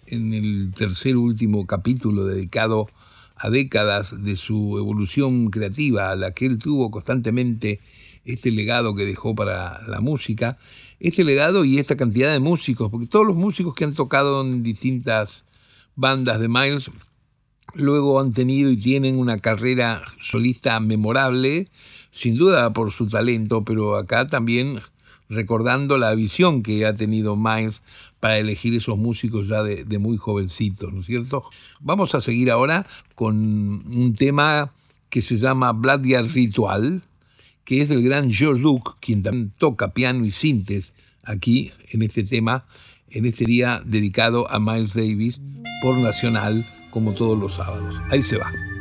en 0.07 0.33
el 0.33 0.73
tercer 0.73 1.17
último 1.17 1.67
capítulo 1.67 2.25
dedicado 2.25 2.87
a 3.35 3.51
décadas 3.51 4.23
de 4.23 4.37
su 4.37 4.79
evolución 4.79 5.51
creativa, 5.51 6.13
a 6.13 6.15
la 6.15 6.31
que 6.31 6.47
él 6.47 6.59
tuvo 6.59 6.93
constantemente 6.93 7.81
este 8.25 8.53
legado 8.53 8.95
que 8.95 9.05
dejó 9.05 9.35
para 9.35 9.83
la 9.89 10.01
música, 10.01 10.59
este 11.01 11.25
legado 11.25 11.65
y 11.65 11.81
esta 11.81 11.97
cantidad 11.97 12.33
de 12.33 12.39
músicos, 12.39 12.89
porque 12.89 13.09
todos 13.09 13.27
los 13.27 13.35
músicos 13.35 13.75
que 13.75 13.83
han 13.83 13.95
tocado 13.95 14.41
en 14.41 14.63
distintas 14.63 15.43
bandas 15.97 16.39
de 16.39 16.49
Miles 16.49 16.89
luego 17.75 18.21
han 18.21 18.31
tenido 18.31 18.71
y 18.71 18.77
tienen 18.77 19.19
una 19.19 19.39
carrera 19.39 20.05
solista 20.21 20.79
memorable, 20.79 21.69
sin 22.13 22.37
duda 22.37 22.73
por 22.73 22.93
su 22.93 23.09
talento, 23.09 23.65
pero 23.65 23.97
acá 23.97 24.29
también 24.29 24.79
recordando 25.33 25.97
la 25.99 26.15
visión 26.15 26.63
que 26.63 26.87
ha 26.87 26.95
tenido 26.95 27.37
Miles 27.37 27.83
para 28.21 28.39
elegir 28.39 28.75
esos 28.75 28.99
músicos 28.99 29.49
ya 29.49 29.63
de, 29.63 29.99
muy 29.99 30.17
jovencitos, 30.17 30.93
¿no 30.93 31.01
es 31.01 31.07
cierto? 31.07 31.45
Vamos 31.81 32.15
a 32.15 32.21
seguir 32.21 32.51
ahora 32.51 32.87
con 33.15 33.35
un 33.37 34.15
tema 34.15 34.73
que 35.09 35.23
se 35.23 35.39
llama 35.39 35.73
Bladia 35.73 36.23
Ritual, 36.23 37.03
que 37.65 37.83
es 37.83 37.89
del 37.89 38.03
gran 38.03 38.33
George 38.33 38.63
Duke, 38.63 38.93
quien 39.01 39.23
también 39.23 39.53
toca 39.59 39.93
piano 39.93 40.25
y 40.25 40.31
sintes 40.31 40.95
aquí 41.25 41.73
en 41.91 42.03
este 42.03 42.25
tema, 42.25 42.65
en 43.11 43.27
este 43.27 43.45
día 43.45 43.83
dedicado 43.85 44.51
a 44.51 44.59
Miles 44.59 44.95
Davis 44.95 45.41
por 45.83 45.97
Nacional, 45.99 46.67
como 46.91 47.13
todos 47.13 47.39
los 47.39 47.55
sábados. 47.55 47.95
Ahí 48.11 48.23
se 48.23 48.37
va. 48.37 48.72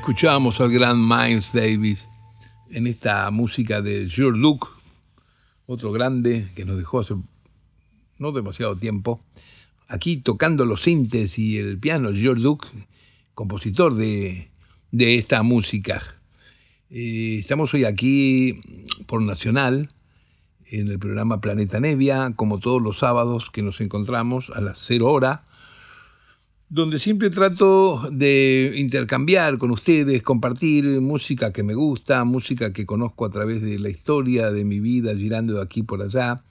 Escuchábamos 0.00 0.58
al 0.62 0.70
gran 0.70 1.06
Miles 1.06 1.52
Davis 1.52 1.98
en 2.70 2.86
esta 2.86 3.30
música 3.30 3.82
de 3.82 4.08
George 4.08 4.40
Luke, 4.40 4.66
otro 5.66 5.92
grande 5.92 6.48
que 6.56 6.64
nos 6.64 6.78
dejó 6.78 7.00
hace 7.00 7.16
no 8.18 8.32
demasiado 8.32 8.74
tiempo. 8.76 9.22
Aquí 9.88 10.16
tocando 10.16 10.64
los 10.64 10.84
sintes 10.84 11.38
y 11.38 11.58
el 11.58 11.78
piano, 11.78 12.12
George 12.14 12.40
Luke, 12.40 12.66
compositor 13.34 13.94
de, 13.94 14.48
esta 14.90 15.42
música. 15.42 16.02
Eh, 16.88 17.36
estamos 17.40 17.74
hoy 17.74 17.84
aquí 17.84 18.58
por 19.06 19.20
Nacional, 19.20 19.90
en 20.64 20.88
el 20.88 20.98
programa 20.98 21.42
Planeta 21.42 21.78
Nevia, 21.78 22.32
como 22.36 22.58
todos 22.58 22.80
los 22.80 23.00
sábados 23.00 23.50
que 23.52 23.60
nos 23.60 23.82
encontramos 23.82 24.50
a 24.54 24.62
las 24.62 24.78
0 24.78 25.12
hora 25.12 25.44
donde 26.70 27.00
siempre 27.00 27.30
trato 27.30 28.08
de 28.12 28.74
intercambiar 28.76 29.58
con 29.58 29.72
ustedes, 29.72 30.22
compartir 30.22 30.84
música 31.00 31.52
que 31.52 31.64
me 31.64 31.74
gusta, 31.74 32.22
música 32.24 32.72
que 32.72 32.86
conozco 32.86 33.26
a 33.26 33.30
través 33.30 33.60
de 33.60 33.76
la 33.80 33.88
historia 33.88 34.52
de 34.52 34.64
mi 34.64 34.78
vida, 34.78 35.16
girando 35.16 35.54
de 35.54 35.62
aquí 35.62 35.82
por 35.82 36.00
allá. 36.00 36.44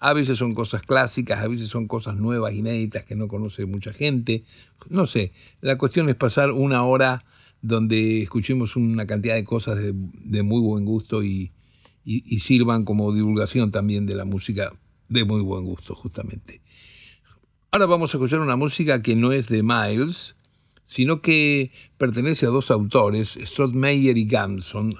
A 0.00 0.12
veces 0.12 0.38
son 0.38 0.54
cosas 0.54 0.82
clásicas, 0.82 1.38
a 1.38 1.46
veces 1.46 1.68
son 1.68 1.86
cosas 1.86 2.16
nuevas, 2.16 2.52
inéditas, 2.52 3.04
que 3.04 3.14
no 3.14 3.28
conoce 3.28 3.64
mucha 3.64 3.92
gente. 3.92 4.42
No 4.88 5.06
sé, 5.06 5.32
la 5.60 5.78
cuestión 5.78 6.08
es 6.08 6.16
pasar 6.16 6.50
una 6.50 6.84
hora 6.84 7.24
donde 7.62 8.22
escuchemos 8.22 8.74
una 8.74 9.06
cantidad 9.06 9.36
de 9.36 9.44
cosas 9.44 9.78
de, 9.78 10.42
muy 10.42 10.60
buen 10.60 10.84
gusto 10.84 11.22
y 11.22 11.52
sirvan 12.40 12.84
como 12.84 13.12
divulgación 13.12 13.70
también 13.70 14.04
de 14.06 14.16
la 14.16 14.24
música 14.24 14.72
de 15.08 15.24
muy 15.24 15.42
buen 15.42 15.64
gusto, 15.64 15.94
justamente. 15.94 16.60
Ahora 17.72 17.86
vamos 17.86 18.12
a 18.12 18.16
escuchar 18.16 18.40
una 18.40 18.56
música 18.56 19.00
que 19.00 19.14
no 19.14 19.30
es 19.30 19.46
de 19.46 19.62
Miles, 19.62 20.34
sino 20.86 21.22
que 21.22 21.70
pertenece 21.98 22.46
a 22.46 22.48
dos 22.48 22.72
autores, 22.72 23.38
Strothmeyer 23.40 24.18
y 24.18 24.24
Gamson, 24.24 24.96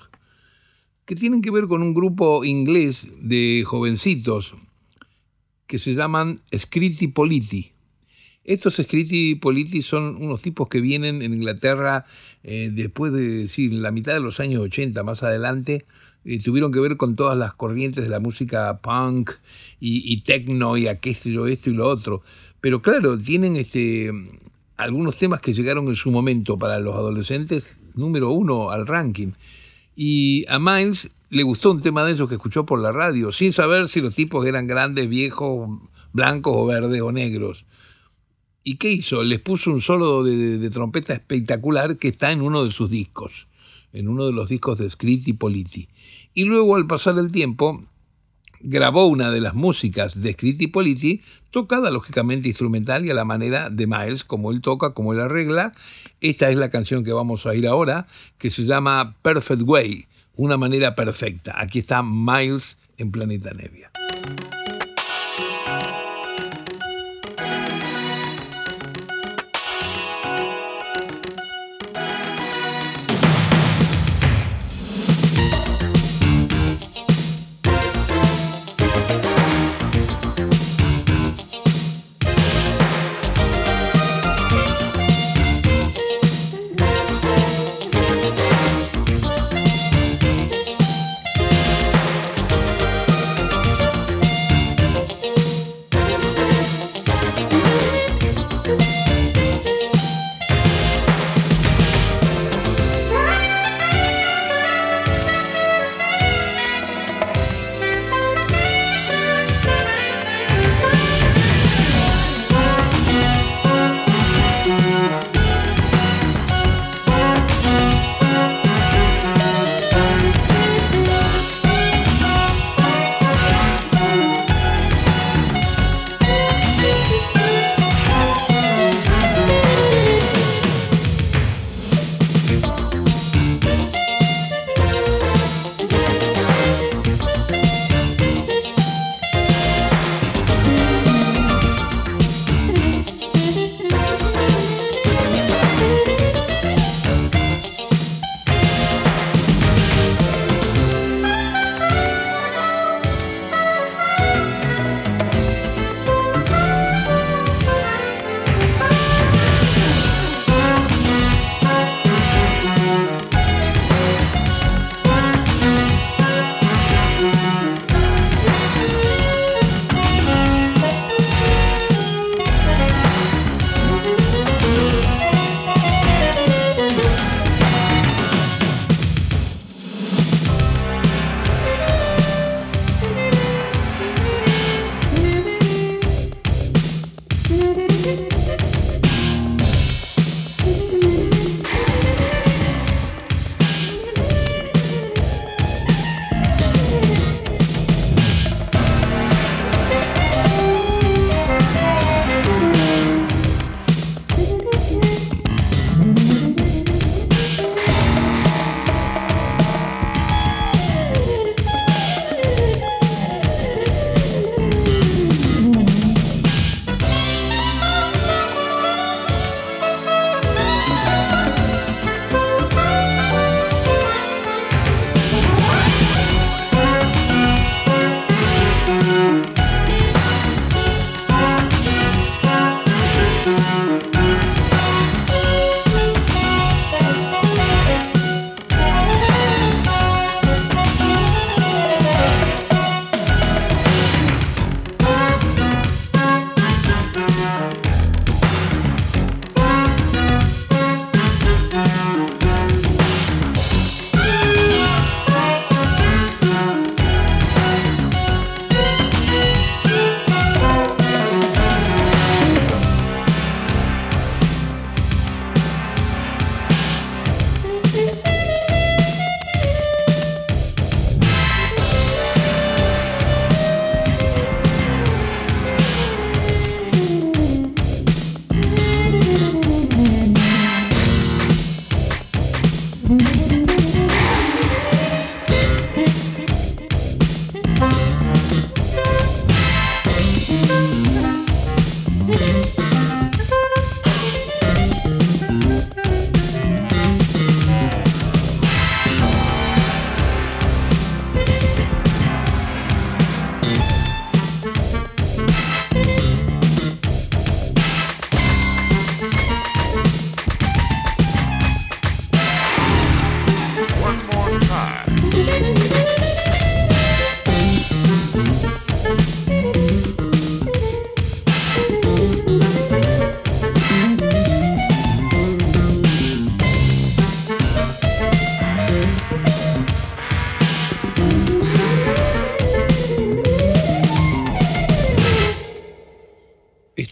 que 1.04 1.16
tienen 1.16 1.42
que 1.42 1.50
ver 1.50 1.66
con 1.66 1.82
un 1.82 1.94
grupo 1.94 2.44
inglés 2.44 3.08
de 3.20 3.64
jovencitos 3.66 4.54
que 5.66 5.80
se 5.80 5.94
llaman 5.94 6.42
Scritti 6.56 7.08
Politi. 7.08 7.72
Estos 8.44 8.76
Scritti 8.76 9.34
Politi 9.34 9.82
son 9.82 10.22
unos 10.22 10.40
tipos 10.40 10.68
que 10.68 10.80
vienen 10.80 11.22
en 11.22 11.34
Inglaterra 11.34 12.04
eh, 12.44 12.70
después 12.72 13.12
de 13.12 13.26
decir, 13.26 13.72
la 13.72 13.90
mitad 13.90 14.14
de 14.14 14.20
los 14.20 14.38
años 14.38 14.62
80, 14.62 15.02
más 15.02 15.24
adelante, 15.24 15.86
eh, 16.24 16.38
tuvieron 16.38 16.70
que 16.70 16.80
ver 16.80 16.96
con 16.96 17.16
todas 17.16 17.36
las 17.36 17.52
corrientes 17.54 18.04
de 18.04 18.10
la 18.10 18.20
música 18.20 18.78
punk 18.80 19.32
y, 19.80 20.12
y 20.12 20.20
techno 20.20 20.76
y 20.76 20.86
aquello, 20.86 21.48
esto 21.48 21.70
y 21.70 21.74
lo 21.74 21.88
otro. 21.88 22.22
Pero 22.60 22.82
claro, 22.82 23.18
tienen 23.18 23.56
este, 23.56 24.10
algunos 24.76 25.18
temas 25.18 25.40
que 25.40 25.54
llegaron 25.54 25.88
en 25.88 25.96
su 25.96 26.10
momento 26.10 26.58
para 26.58 26.78
los 26.78 26.94
adolescentes, 26.94 27.78
número 27.94 28.30
uno 28.30 28.70
al 28.70 28.86
ranking. 28.86 29.32
Y 29.96 30.44
a 30.48 30.58
Miles 30.58 31.10
le 31.30 31.42
gustó 31.42 31.70
un 31.70 31.80
tema 31.80 32.04
de 32.04 32.12
esos 32.12 32.28
que 32.28 32.34
escuchó 32.34 32.66
por 32.66 32.80
la 32.80 32.92
radio, 32.92 33.32
sin 33.32 33.52
saber 33.52 33.88
si 33.88 34.00
los 34.00 34.14
tipos 34.14 34.46
eran 34.46 34.66
grandes, 34.66 35.08
viejos, 35.08 35.80
blancos 36.12 36.54
o 36.56 36.66
verdes 36.66 37.00
o 37.02 37.12
negros. 37.12 37.64
¿Y 38.62 38.76
qué 38.76 38.90
hizo? 38.90 39.22
Les 39.22 39.40
puso 39.40 39.70
un 39.70 39.80
solo 39.80 40.22
de, 40.22 40.68
trompeta 40.70 41.14
espectacular 41.14 41.96
que 41.96 42.08
está 42.08 42.30
en 42.30 42.42
uno 42.42 42.64
de 42.64 42.72
sus 42.72 42.90
discos, 42.90 43.48
en 43.92 44.08
uno 44.08 44.26
de 44.26 44.32
los 44.32 44.48
discos 44.48 44.78
de 44.78 44.90
Scritti 44.90 45.32
Politi. 45.32 45.88
Y 46.34 46.44
luego, 46.44 46.76
al 46.76 46.86
pasar 46.86 47.18
el 47.18 47.32
tiempo, 47.32 47.84
grabó 48.60 49.06
una 49.06 49.30
de 49.30 49.40
las 49.40 49.54
músicas 49.54 50.20
de 50.20 50.32
Scritti 50.32 50.66
Politi, 50.66 51.22
tocada 51.50 51.90
lógicamente 51.90 52.48
instrumental 52.48 53.04
y 53.04 53.10
a 53.10 53.14
la 53.14 53.24
manera 53.24 53.70
de 53.70 53.86
Miles, 53.86 54.24
como 54.24 54.50
él 54.50 54.60
toca, 54.60 54.94
como 54.94 55.12
él 55.12 55.20
arregla. 55.20 55.72
Esta 56.20 56.50
es 56.50 56.56
la 56.56 56.70
canción 56.70 57.04
que 57.04 57.12
vamos 57.12 57.46
a 57.46 57.54
ir 57.54 57.66
ahora, 57.66 58.06
que 58.38 58.50
se 58.50 58.64
llama 58.64 59.16
Perfect 59.22 59.62
Way, 59.62 60.06
una 60.36 60.56
manera 60.56 60.94
perfecta. 60.94 61.54
Aquí 61.60 61.80
está 61.80 62.02
Miles 62.02 62.78
en 62.98 63.10
Planeta 63.10 63.50
Nevia. 63.52 63.90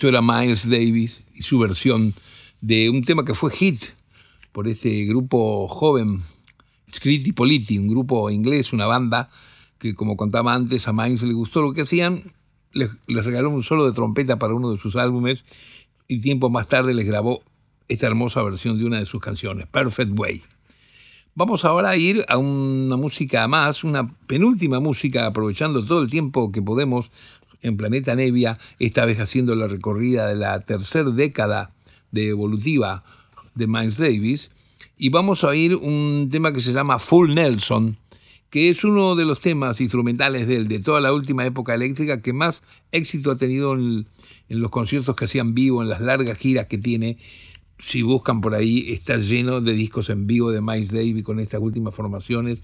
Era 0.08 0.22
Miles 0.22 0.68
Davis 0.68 1.26
y 1.34 1.42
su 1.42 1.58
versión 1.58 2.14
de 2.60 2.88
un 2.90 3.02
tema 3.02 3.24
que 3.24 3.34
fue 3.34 3.50
hit 3.50 3.82
por 4.52 4.66
este 4.66 5.04
grupo 5.04 5.68
joven, 5.68 6.22
Scritti 6.90 7.32
Politi, 7.32 7.78
un 7.78 7.88
grupo 7.88 8.30
inglés, 8.30 8.72
una 8.72 8.86
banda 8.86 9.28
que 9.78 9.94
como 9.94 10.16
contaba 10.16 10.54
antes 10.54 10.88
a 10.88 10.92
Miles 10.92 11.22
le 11.22 11.34
gustó 11.34 11.60
lo 11.60 11.72
que 11.72 11.82
hacían, 11.82 12.32
les, 12.72 12.90
les 13.06 13.24
regaló 13.24 13.50
un 13.50 13.62
solo 13.62 13.86
de 13.86 13.92
trompeta 13.92 14.38
para 14.38 14.54
uno 14.54 14.72
de 14.72 14.78
sus 14.78 14.96
álbumes 14.96 15.44
y 16.08 16.20
tiempo 16.20 16.50
más 16.50 16.68
tarde 16.68 16.94
les 16.94 17.06
grabó 17.06 17.42
esta 17.88 18.06
hermosa 18.06 18.42
versión 18.42 18.78
de 18.78 18.84
una 18.84 18.98
de 18.98 19.06
sus 19.06 19.20
canciones, 19.20 19.66
Perfect 19.66 20.18
Way. 20.18 20.42
Vamos 21.34 21.64
ahora 21.64 21.90
a 21.90 21.96
ir 21.96 22.24
a 22.28 22.36
una 22.36 22.96
música 22.96 23.46
más, 23.46 23.84
una 23.84 24.12
penúltima 24.26 24.80
música, 24.80 25.24
aprovechando 25.26 25.84
todo 25.84 26.02
el 26.02 26.10
tiempo 26.10 26.50
que 26.50 26.60
podemos 26.60 27.12
en 27.62 27.76
Planeta 27.76 28.14
Nevia, 28.14 28.58
esta 28.78 29.04
vez 29.04 29.18
haciendo 29.20 29.54
la 29.54 29.68
recorrida 29.68 30.26
de 30.26 30.36
la 30.36 30.60
tercera 30.60 31.10
década 31.10 31.72
de 32.10 32.28
evolutiva 32.28 33.04
de 33.54 33.66
Miles 33.66 33.98
Davis. 33.98 34.50
Y 34.96 35.10
vamos 35.10 35.44
a 35.44 35.48
oír 35.48 35.76
un 35.76 36.28
tema 36.30 36.52
que 36.52 36.60
se 36.60 36.72
llama 36.72 36.98
Full 36.98 37.34
Nelson, 37.34 37.98
que 38.50 38.70
es 38.70 38.84
uno 38.84 39.14
de 39.14 39.24
los 39.24 39.40
temas 39.40 39.80
instrumentales 39.80 40.46
de 40.46 40.64
de 40.64 40.78
toda 40.80 41.00
la 41.00 41.12
última 41.12 41.44
época 41.46 41.74
eléctrica, 41.74 42.22
que 42.22 42.32
más 42.32 42.62
éxito 42.92 43.30
ha 43.30 43.36
tenido 43.36 43.74
en, 43.74 44.06
en 44.48 44.60
los 44.60 44.70
conciertos 44.70 45.14
que 45.14 45.26
hacían 45.26 45.54
vivo, 45.54 45.82
en 45.82 45.88
las 45.88 46.00
largas 46.00 46.38
giras 46.38 46.66
que 46.66 46.78
tiene 46.78 47.18
si 47.80 48.02
buscan 48.02 48.40
por 48.40 48.54
ahí, 48.54 48.92
está 48.92 49.18
lleno 49.18 49.60
de 49.60 49.72
discos 49.72 50.10
en 50.10 50.26
vivo 50.26 50.50
de 50.50 50.60
Miles 50.60 50.90
Davis 50.90 51.22
con 51.22 51.40
estas 51.40 51.60
últimas 51.60 51.94
formaciones. 51.94 52.58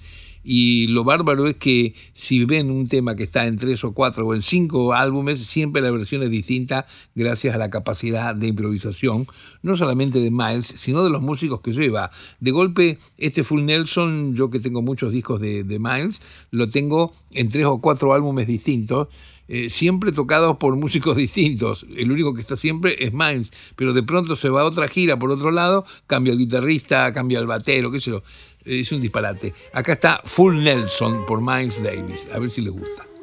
Y 0.45 0.89
lo 0.89 1.03
bárbaro 1.03 1.47
es 1.47 1.57
que 1.57 1.95
si 2.13 2.45
ven 2.45 2.71
un 2.71 2.87
tema 2.87 3.17
que 3.17 3.25
está 3.25 3.47
en 3.47 3.57
tres 3.57 3.83
o 3.83 3.95
cuatro 3.95 4.27
o 4.27 4.35
en 4.35 4.43
cinco 4.43 4.93
álbumes, 4.93 5.41
siempre 5.47 5.81
la 5.81 5.91
versión 5.91 6.23
es 6.23 6.31
distinta 6.31 6.87
gracias 7.15 7.55
a 7.55 7.59
la 7.59 7.71
capacidad 7.71 8.35
de 8.35 8.49
improvisación, 8.49 9.27
no 9.63 9.77
solamente 9.77 10.21
de 10.21 10.31
Miles, 10.31 10.75
sino 10.77 11.03
de 11.03 11.11
los 11.11 11.23
músicos 11.23 11.63
que 11.63 11.73
lleva. 11.73 12.11
De 12.41 12.51
golpe, 12.51 12.99
este 13.17 13.43
Full 13.43 13.65
Nelson, 13.65 14.35
yo 14.37 14.51
que 14.51 14.61
tengo 14.61 14.83
muchos 14.83 15.13
discos 15.13 15.41
de, 15.41 15.65
de 15.65 15.79
Miles, 15.79 16.21
lo 16.51 16.69
tengo 16.69 17.13
en 17.31 17.49
tres 17.49 17.65
o 17.65 17.81
cuatro 17.81 18.13
álbumes 18.13 18.47
distintos 18.47 19.09
eh, 19.47 19.69
siempre 19.69 20.11
tocados 20.11 20.57
por 20.57 20.75
músicos 20.77 21.17
distintos. 21.19 21.87
El 21.97 22.11
único 22.11 22.35
que 22.35 22.41
está 22.41 22.57
siempre 22.57 23.05
es 23.05 23.13
Miles, 23.13 23.51
pero 23.77 23.93
de 23.93 24.03
pronto 24.03 24.37
se 24.37 24.49
va 24.49 24.63
a 24.63 24.65
otra 24.65 24.89
gira 24.89 25.19
por 25.19 25.31
otro 25.31 25.51
lado, 25.51 25.85
cambia 26.07 26.33
el 26.33 26.39
guitarrista, 26.39 27.13
cambia 27.13 27.39
el 27.39 27.47
batero, 27.47 27.91
qué 27.91 28.01
sé 28.01 28.11
yo. 28.11 28.23
Es 28.65 28.93
un 28.93 29.01
disparate. 29.01 29.53
Acá 29.73 29.95
está 29.95 30.23
Full 30.25 30.63
Nelson 30.63 31.27
por 31.27 31.41
Miles 31.41 31.83
Davis. 31.83 32.27
A 32.33 32.39
ver 32.39 32.51
si 32.51 32.61
les 32.61 32.73
gusta. 32.73 33.14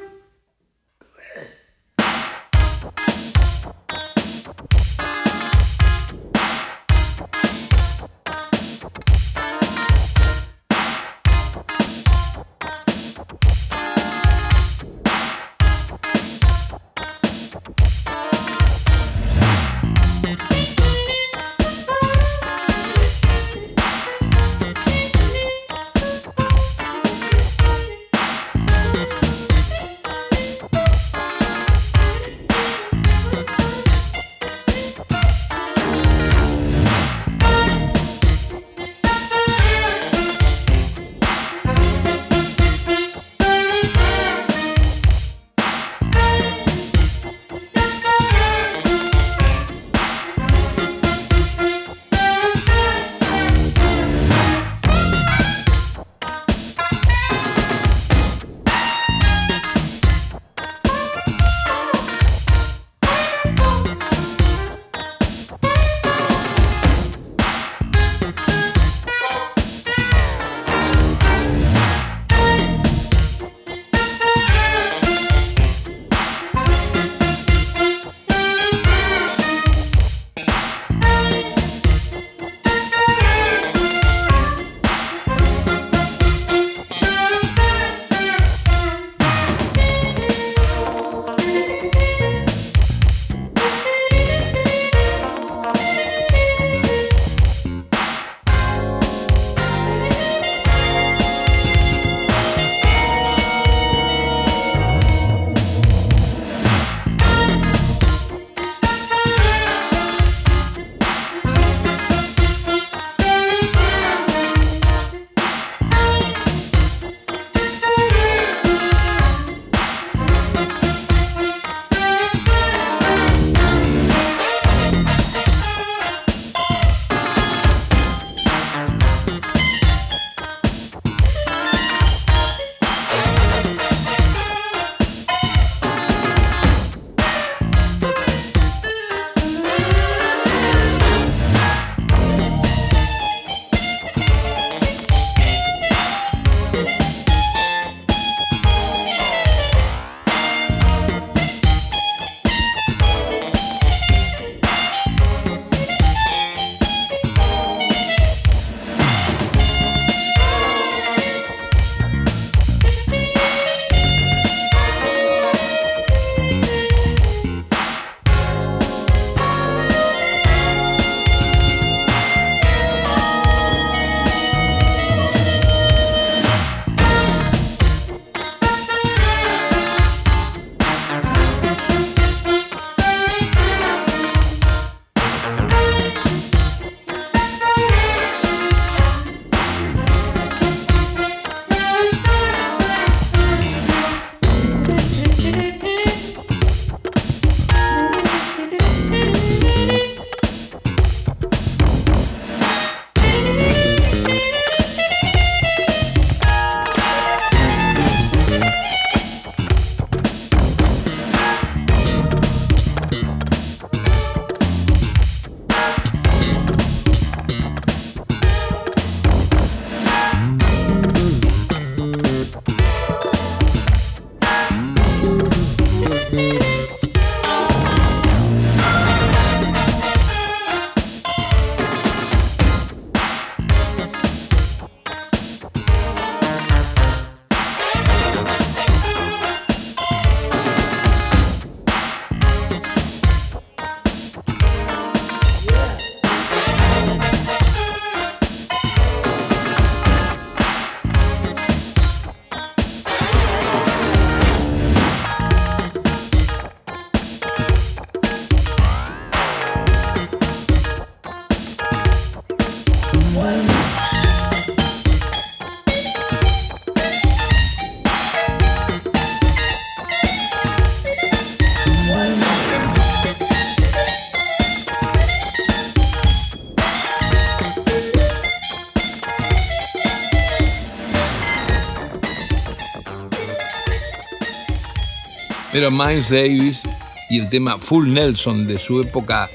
Era 285.74 285.90
Miles 285.90 286.30
Davis 286.30 286.84
y 287.30 287.40
el 287.40 287.48
tema 287.48 287.78
Full 287.78 288.10
Nelson 288.10 288.68
de 288.68 288.78
su 288.78 289.00
época 289.00 289.50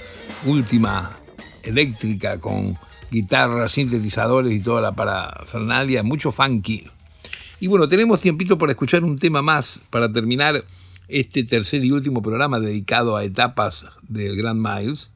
última 0.46 1.14
eléctrica 1.62 2.40
con 2.40 2.78
guitarras, 3.10 3.72
sintetizadores 3.72 4.50
y 4.50 4.60
toda 4.60 4.80
la 4.80 4.92
parafernalia, 4.92 6.02
mucho 6.02 6.30
funky. 6.32 6.88
Y 7.60 7.66
bueno, 7.66 7.86
tenemos 7.86 8.22
tiempito 8.22 8.56
para 8.56 8.72
escuchar 8.72 9.04
un 9.04 9.18
tema 9.18 9.42
más 9.42 9.78
para 9.90 10.10
terminar 10.10 10.64
este 11.08 11.44
tercer 11.44 11.84
y 11.84 11.92
último 11.92 12.22
programa 12.22 12.60
dedicado 12.60 13.14
a 13.14 13.22
etapas 13.22 13.84
del 14.08 14.36
Grand 14.36 14.66
Miles. 14.66 15.10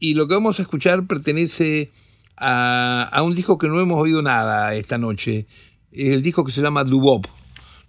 Y 0.00 0.14
lo 0.14 0.26
que 0.26 0.34
vamos 0.34 0.58
a 0.58 0.62
escuchar 0.62 1.06
pertenece 1.06 1.92
a, 2.36 3.08
a 3.12 3.22
un 3.22 3.36
disco 3.36 3.56
que 3.56 3.68
no 3.68 3.78
hemos 3.78 4.00
oído 4.00 4.20
nada 4.20 4.74
esta 4.74 4.98
noche. 4.98 5.46
Es 5.92 6.08
el 6.08 6.22
disco 6.22 6.44
que 6.44 6.50
se 6.50 6.60
llama 6.60 6.82
Dubop. 6.82 7.24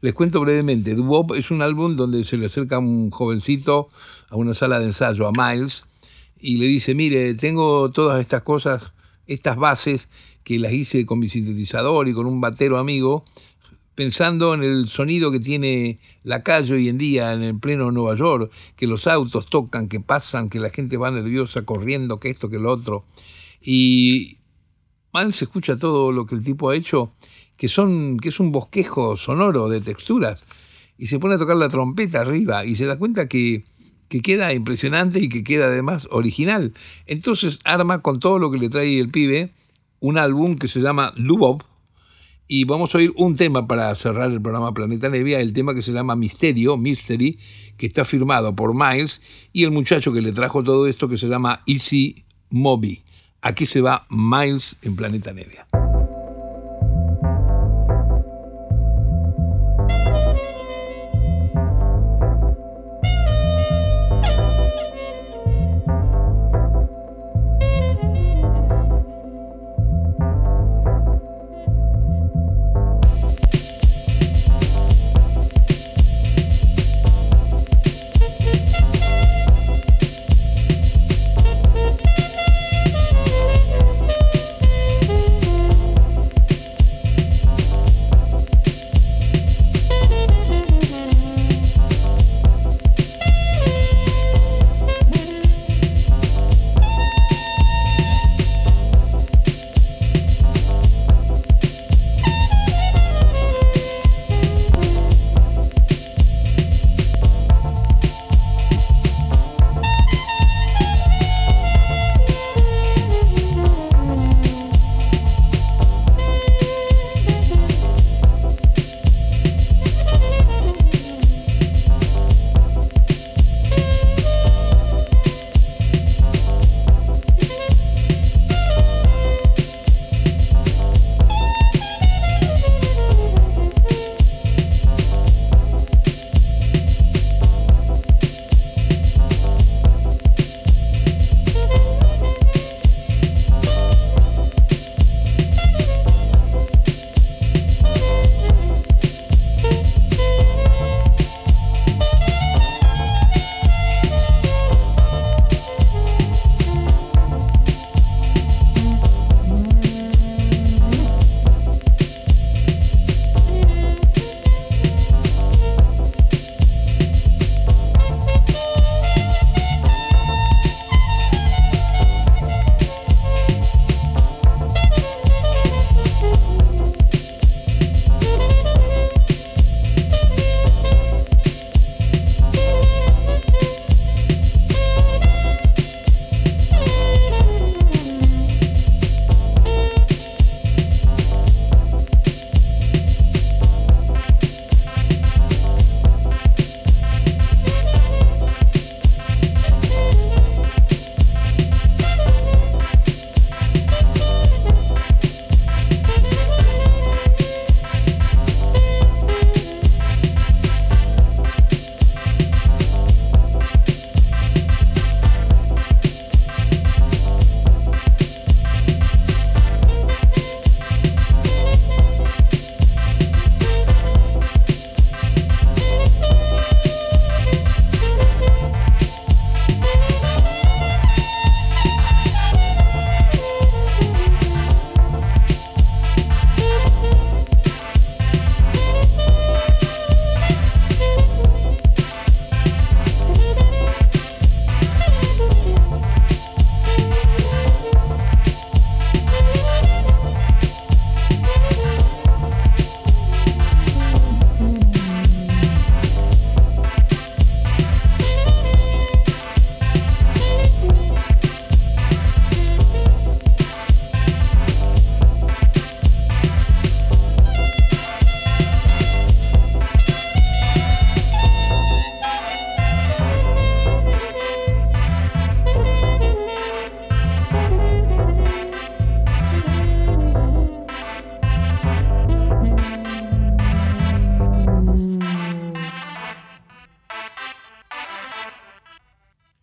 Les 0.05 0.13
cuento 0.13 0.39
brevemente, 0.39 0.93
Dubop 0.93 1.33
es 1.33 1.49
un 1.49 1.63
álbum 1.63 1.95
donde 1.95 2.25
se 2.25 2.37
le 2.37 2.45
acerca 2.45 2.77
un 2.77 3.09
jovencito 3.09 3.89
a 4.29 4.35
una 4.35 4.53
sala 4.53 4.77
de 4.77 4.85
ensayo, 4.85 5.27
a 5.27 5.31
Miles, 5.31 5.83
y 6.39 6.57
le 6.57 6.67
dice, 6.67 6.93
mire, 6.93 7.33
tengo 7.33 7.89
todas 7.89 8.21
estas 8.21 8.43
cosas, 8.43 8.93
estas 9.25 9.55
bases 9.55 10.07
que 10.43 10.59
las 10.59 10.73
hice 10.73 11.07
con 11.07 11.17
mi 11.17 11.27
sintetizador 11.27 12.07
y 12.07 12.13
con 12.13 12.27
un 12.27 12.39
batero 12.39 12.77
amigo, 12.77 13.25
pensando 13.95 14.53
en 14.53 14.61
el 14.61 14.89
sonido 14.89 15.31
que 15.31 15.39
tiene 15.39 15.99
la 16.21 16.43
calle 16.43 16.75
hoy 16.75 16.87
en 16.87 16.99
día 16.99 17.33
en 17.33 17.41
el 17.41 17.59
pleno 17.59 17.89
Nueva 17.89 18.15
York, 18.15 18.51
que 18.75 18.85
los 18.85 19.07
autos 19.07 19.47
tocan, 19.47 19.89
que 19.89 20.01
pasan, 20.01 20.49
que 20.49 20.59
la 20.59 20.69
gente 20.69 20.97
va 20.97 21.09
nerviosa 21.09 21.63
corriendo, 21.63 22.19
que 22.19 22.29
esto, 22.29 22.47
que 22.47 22.59
lo 22.59 22.71
otro. 22.71 23.05
Y 23.59 24.37
Miles 25.15 25.41
escucha 25.41 25.77
todo 25.77 26.11
lo 26.11 26.27
que 26.27 26.35
el 26.35 26.43
tipo 26.43 26.69
ha 26.69 26.75
hecho 26.75 27.11
que, 27.57 27.69
son, 27.69 28.17
que 28.17 28.29
es 28.29 28.39
un 28.39 28.51
bosquejo 28.51 29.17
sonoro 29.17 29.69
de 29.69 29.81
texturas, 29.81 30.43
y 30.97 31.07
se 31.07 31.19
pone 31.19 31.35
a 31.35 31.37
tocar 31.37 31.57
la 31.57 31.69
trompeta 31.69 32.21
arriba 32.21 32.65
y 32.65 32.75
se 32.75 32.85
da 32.85 32.97
cuenta 32.97 33.27
que, 33.27 33.65
que 34.07 34.21
queda 34.21 34.53
impresionante 34.53 35.19
y 35.19 35.29
que 35.29 35.43
queda 35.43 35.65
además 35.65 36.07
original. 36.09 36.73
Entonces 37.05 37.59
arma 37.65 38.01
con 38.01 38.19
todo 38.19 38.39
lo 38.39 38.49
que 38.51 38.57
le 38.57 38.69
trae 38.69 38.99
el 38.99 39.09
pibe 39.09 39.53
un 39.99 40.17
álbum 40.17 40.55
que 40.57 40.67
se 40.67 40.81
llama 40.81 41.13
Lubov, 41.15 41.63
y 42.47 42.65
vamos 42.65 42.93
a 42.93 42.99
oír 42.99 43.11
un 43.15 43.35
tema 43.35 43.67
para 43.67 43.93
cerrar 43.95 44.31
el 44.31 44.41
programa 44.41 44.73
Planeta 44.73 45.09
Nevia, 45.09 45.39
el 45.39 45.51
tema 45.51 45.73
que 45.73 45.81
se 45.81 45.91
llama 45.91 46.15
Misterio, 46.15 46.77
Mystery, 46.77 47.39
que 47.75 47.87
está 47.87 48.05
firmado 48.05 48.55
por 48.55 48.75
Miles, 48.75 49.19
y 49.51 49.63
el 49.63 49.71
muchacho 49.71 50.13
que 50.13 50.21
le 50.21 50.31
trajo 50.31 50.63
todo 50.63 50.85
esto 50.87 51.09
que 51.09 51.17
se 51.17 51.27
llama 51.27 51.63
Easy 51.65 52.23
Moby. 52.51 53.03
Aquí 53.41 53.65
se 53.65 53.81
va 53.81 54.05
Miles 54.09 54.77
en 54.83 54.95
Planeta 54.95 55.33
Nevia. 55.33 55.65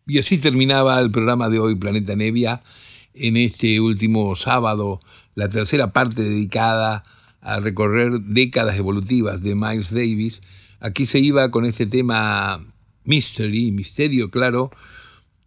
Y 0.07 0.19
así 0.19 0.39
terminaba 0.39 0.99
el 0.99 1.13
programa 1.13 1.49
de 1.49 1.61
hoy, 1.61 1.77
Planeta 1.77 2.17
Nevia, 2.17 2.63
en 3.15 3.37
este 3.37 3.79
último 3.81 4.35
sábado, 4.35 5.01
la 5.37 5.49
tercera 5.49 5.93
parte 5.93 6.23
dedicada 6.23 7.05
a 7.41 7.61
recorrer 7.61 8.21
décadas 8.21 8.77
evolutivas 8.77 9.43
de 9.43 9.55
Miles 9.55 9.93
Davis. 9.93 10.41
Aquí 10.81 11.07
se 11.07 11.21
iba 11.21 11.51
con 11.53 11.65
este 11.67 11.87
tema 11.87 12.65
Mystery, 13.05 13.71
misterio, 13.71 14.31
claro, 14.31 14.73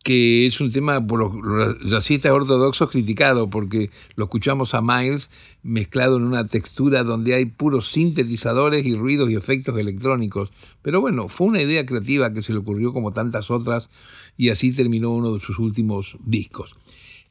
que 0.06 0.45
es 0.45 0.62
un 0.62 0.72
tema 0.72 1.08
por 1.08 1.18
los 1.18 1.82
racistas 1.91 2.32
ortodoxos 2.32 2.91
criticado, 2.91 3.49
porque 3.49 3.89
lo 4.16 4.26
escuchamos 4.26 4.76
a 4.76 4.82
Miles 4.84 5.32
mezclado 5.64 6.18
en 6.18 6.26
una 6.26 6.45
textura 6.45 7.03
donde 7.03 7.34
hay 7.34 7.45
puros 7.45 7.88
sintetizadores 7.88 8.86
y 8.86 8.95
ruidos 8.95 9.32
y 9.32 9.36
efectos 9.36 9.76
electrónicos. 9.80 10.51
Pero 10.84 11.01
bueno, 11.01 11.28
fue 11.28 11.47
una 11.47 11.64
idea 11.64 11.88
creativa 11.88 12.32
que 12.32 12.43
se 12.43 12.53
le 12.53 12.60
ocurrió 12.60 12.93
como 12.93 13.14
tantas 13.14 13.49
otras 13.49 13.89
y 14.38 14.49
así 14.49 14.72
terminó 14.72 15.10
uno 15.10 15.34
de 15.34 15.39
sus 15.39 15.58
últimos 15.58 16.18
discos. 16.24 16.76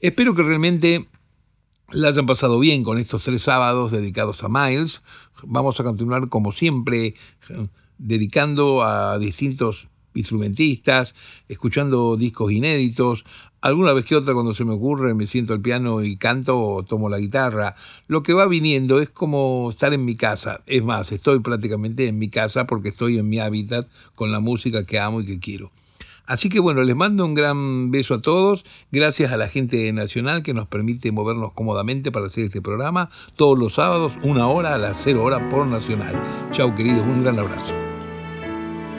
Espero 0.01 0.35
que 0.35 0.43
realmente 0.43 1.07
la 1.93 2.09
hayan 2.09 2.27
pasado 2.27 2.59
bien 2.59 2.83
con 2.83 2.99
estos 2.99 3.23
tres 3.23 3.43
sábados 3.43 3.93
dedicados 3.93 4.43
a 4.43 4.49
Miles. 4.49 5.01
Vamos 5.45 5.79
a 5.79 5.85
continuar 5.85 6.29
como 6.29 6.51
siempre 6.51 7.15
dedicando 7.99 8.83
a 8.83 9.17
distintos 9.21 9.87
instrumentistas, 10.15 11.15
escuchando 11.49 12.17
discos 12.17 12.53
inéditos. 12.53 13.25
Alguna 13.61 13.93
vez 13.95 14.05
que 14.05 14.17
otra 14.17 14.35
cuando 14.35 14.55
se 14.55 14.65
me 14.65 14.75
ocurre 14.75 15.15
me 15.15 15.27
siento 15.27 15.55
al 15.55 15.61
piano 15.61 16.03
y 16.05 16.17
canto 16.17 16.61
o 16.61 16.83
tomo 16.83 17.09
la 17.09 17.19
guitarra. 17.19 17.77
Lo 18.09 18.23
que 18.23 18.35
va 18.35 18.47
viniendo 18.47 19.01
es 19.01 19.11
como 19.11 19.71
estar 19.71 19.95
en 19.95 20.05
mi 20.05 20.17
casa. 20.17 20.61
Es 20.67 20.85
más, 20.85 21.13
estoy 21.13 21.41
prácticamente 21.41 22.07
en 22.07 22.19
mi 22.19 22.29
casa 22.29 22.67
porque 22.67 22.91
estoy 22.91 23.19
en 23.19 23.29
mi 23.29 23.39
hábitat 23.39 23.89
con 24.15 24.33
la 24.33 24.41
música 24.41 24.85
que 24.85 24.99
amo 24.99 25.23
y 25.23 25.27
que 25.27 25.39
quiero. 25.39 25.71
Así 26.27 26.49
que 26.49 26.59
bueno, 26.59 26.83
les 26.83 26.97
mando 26.97 27.25
un 27.25 27.35
gran 27.35 27.91
beso 27.91 28.15
a 28.15 28.23
todos. 28.23 28.65
Gracias 28.91 29.33
a 29.33 29.37
la 29.37 29.49
gente 29.49 29.93
Nacional 29.93 30.43
que 30.43 30.55
nos 30.55 30.67
permite 30.67 31.13
movernos 31.13 31.53
cómodamente 31.53 32.11
para 32.13 32.27
hacer 32.27 32.45
este 32.45 32.63
programa 32.63 33.11
todos 33.37 33.59
los 33.59 33.75
sábados, 33.75 34.13
una 34.23 34.49
hora 34.49 34.75
a 34.75 34.79
las 34.79 35.03
cero 35.03 35.23
horas 35.23 35.43
por 35.51 35.67
Nacional. 35.67 36.15
Chau 36.53 36.75
queridos, 36.75 37.03
un 37.03 37.23
gran 37.23 37.39
abrazo. 37.39 37.94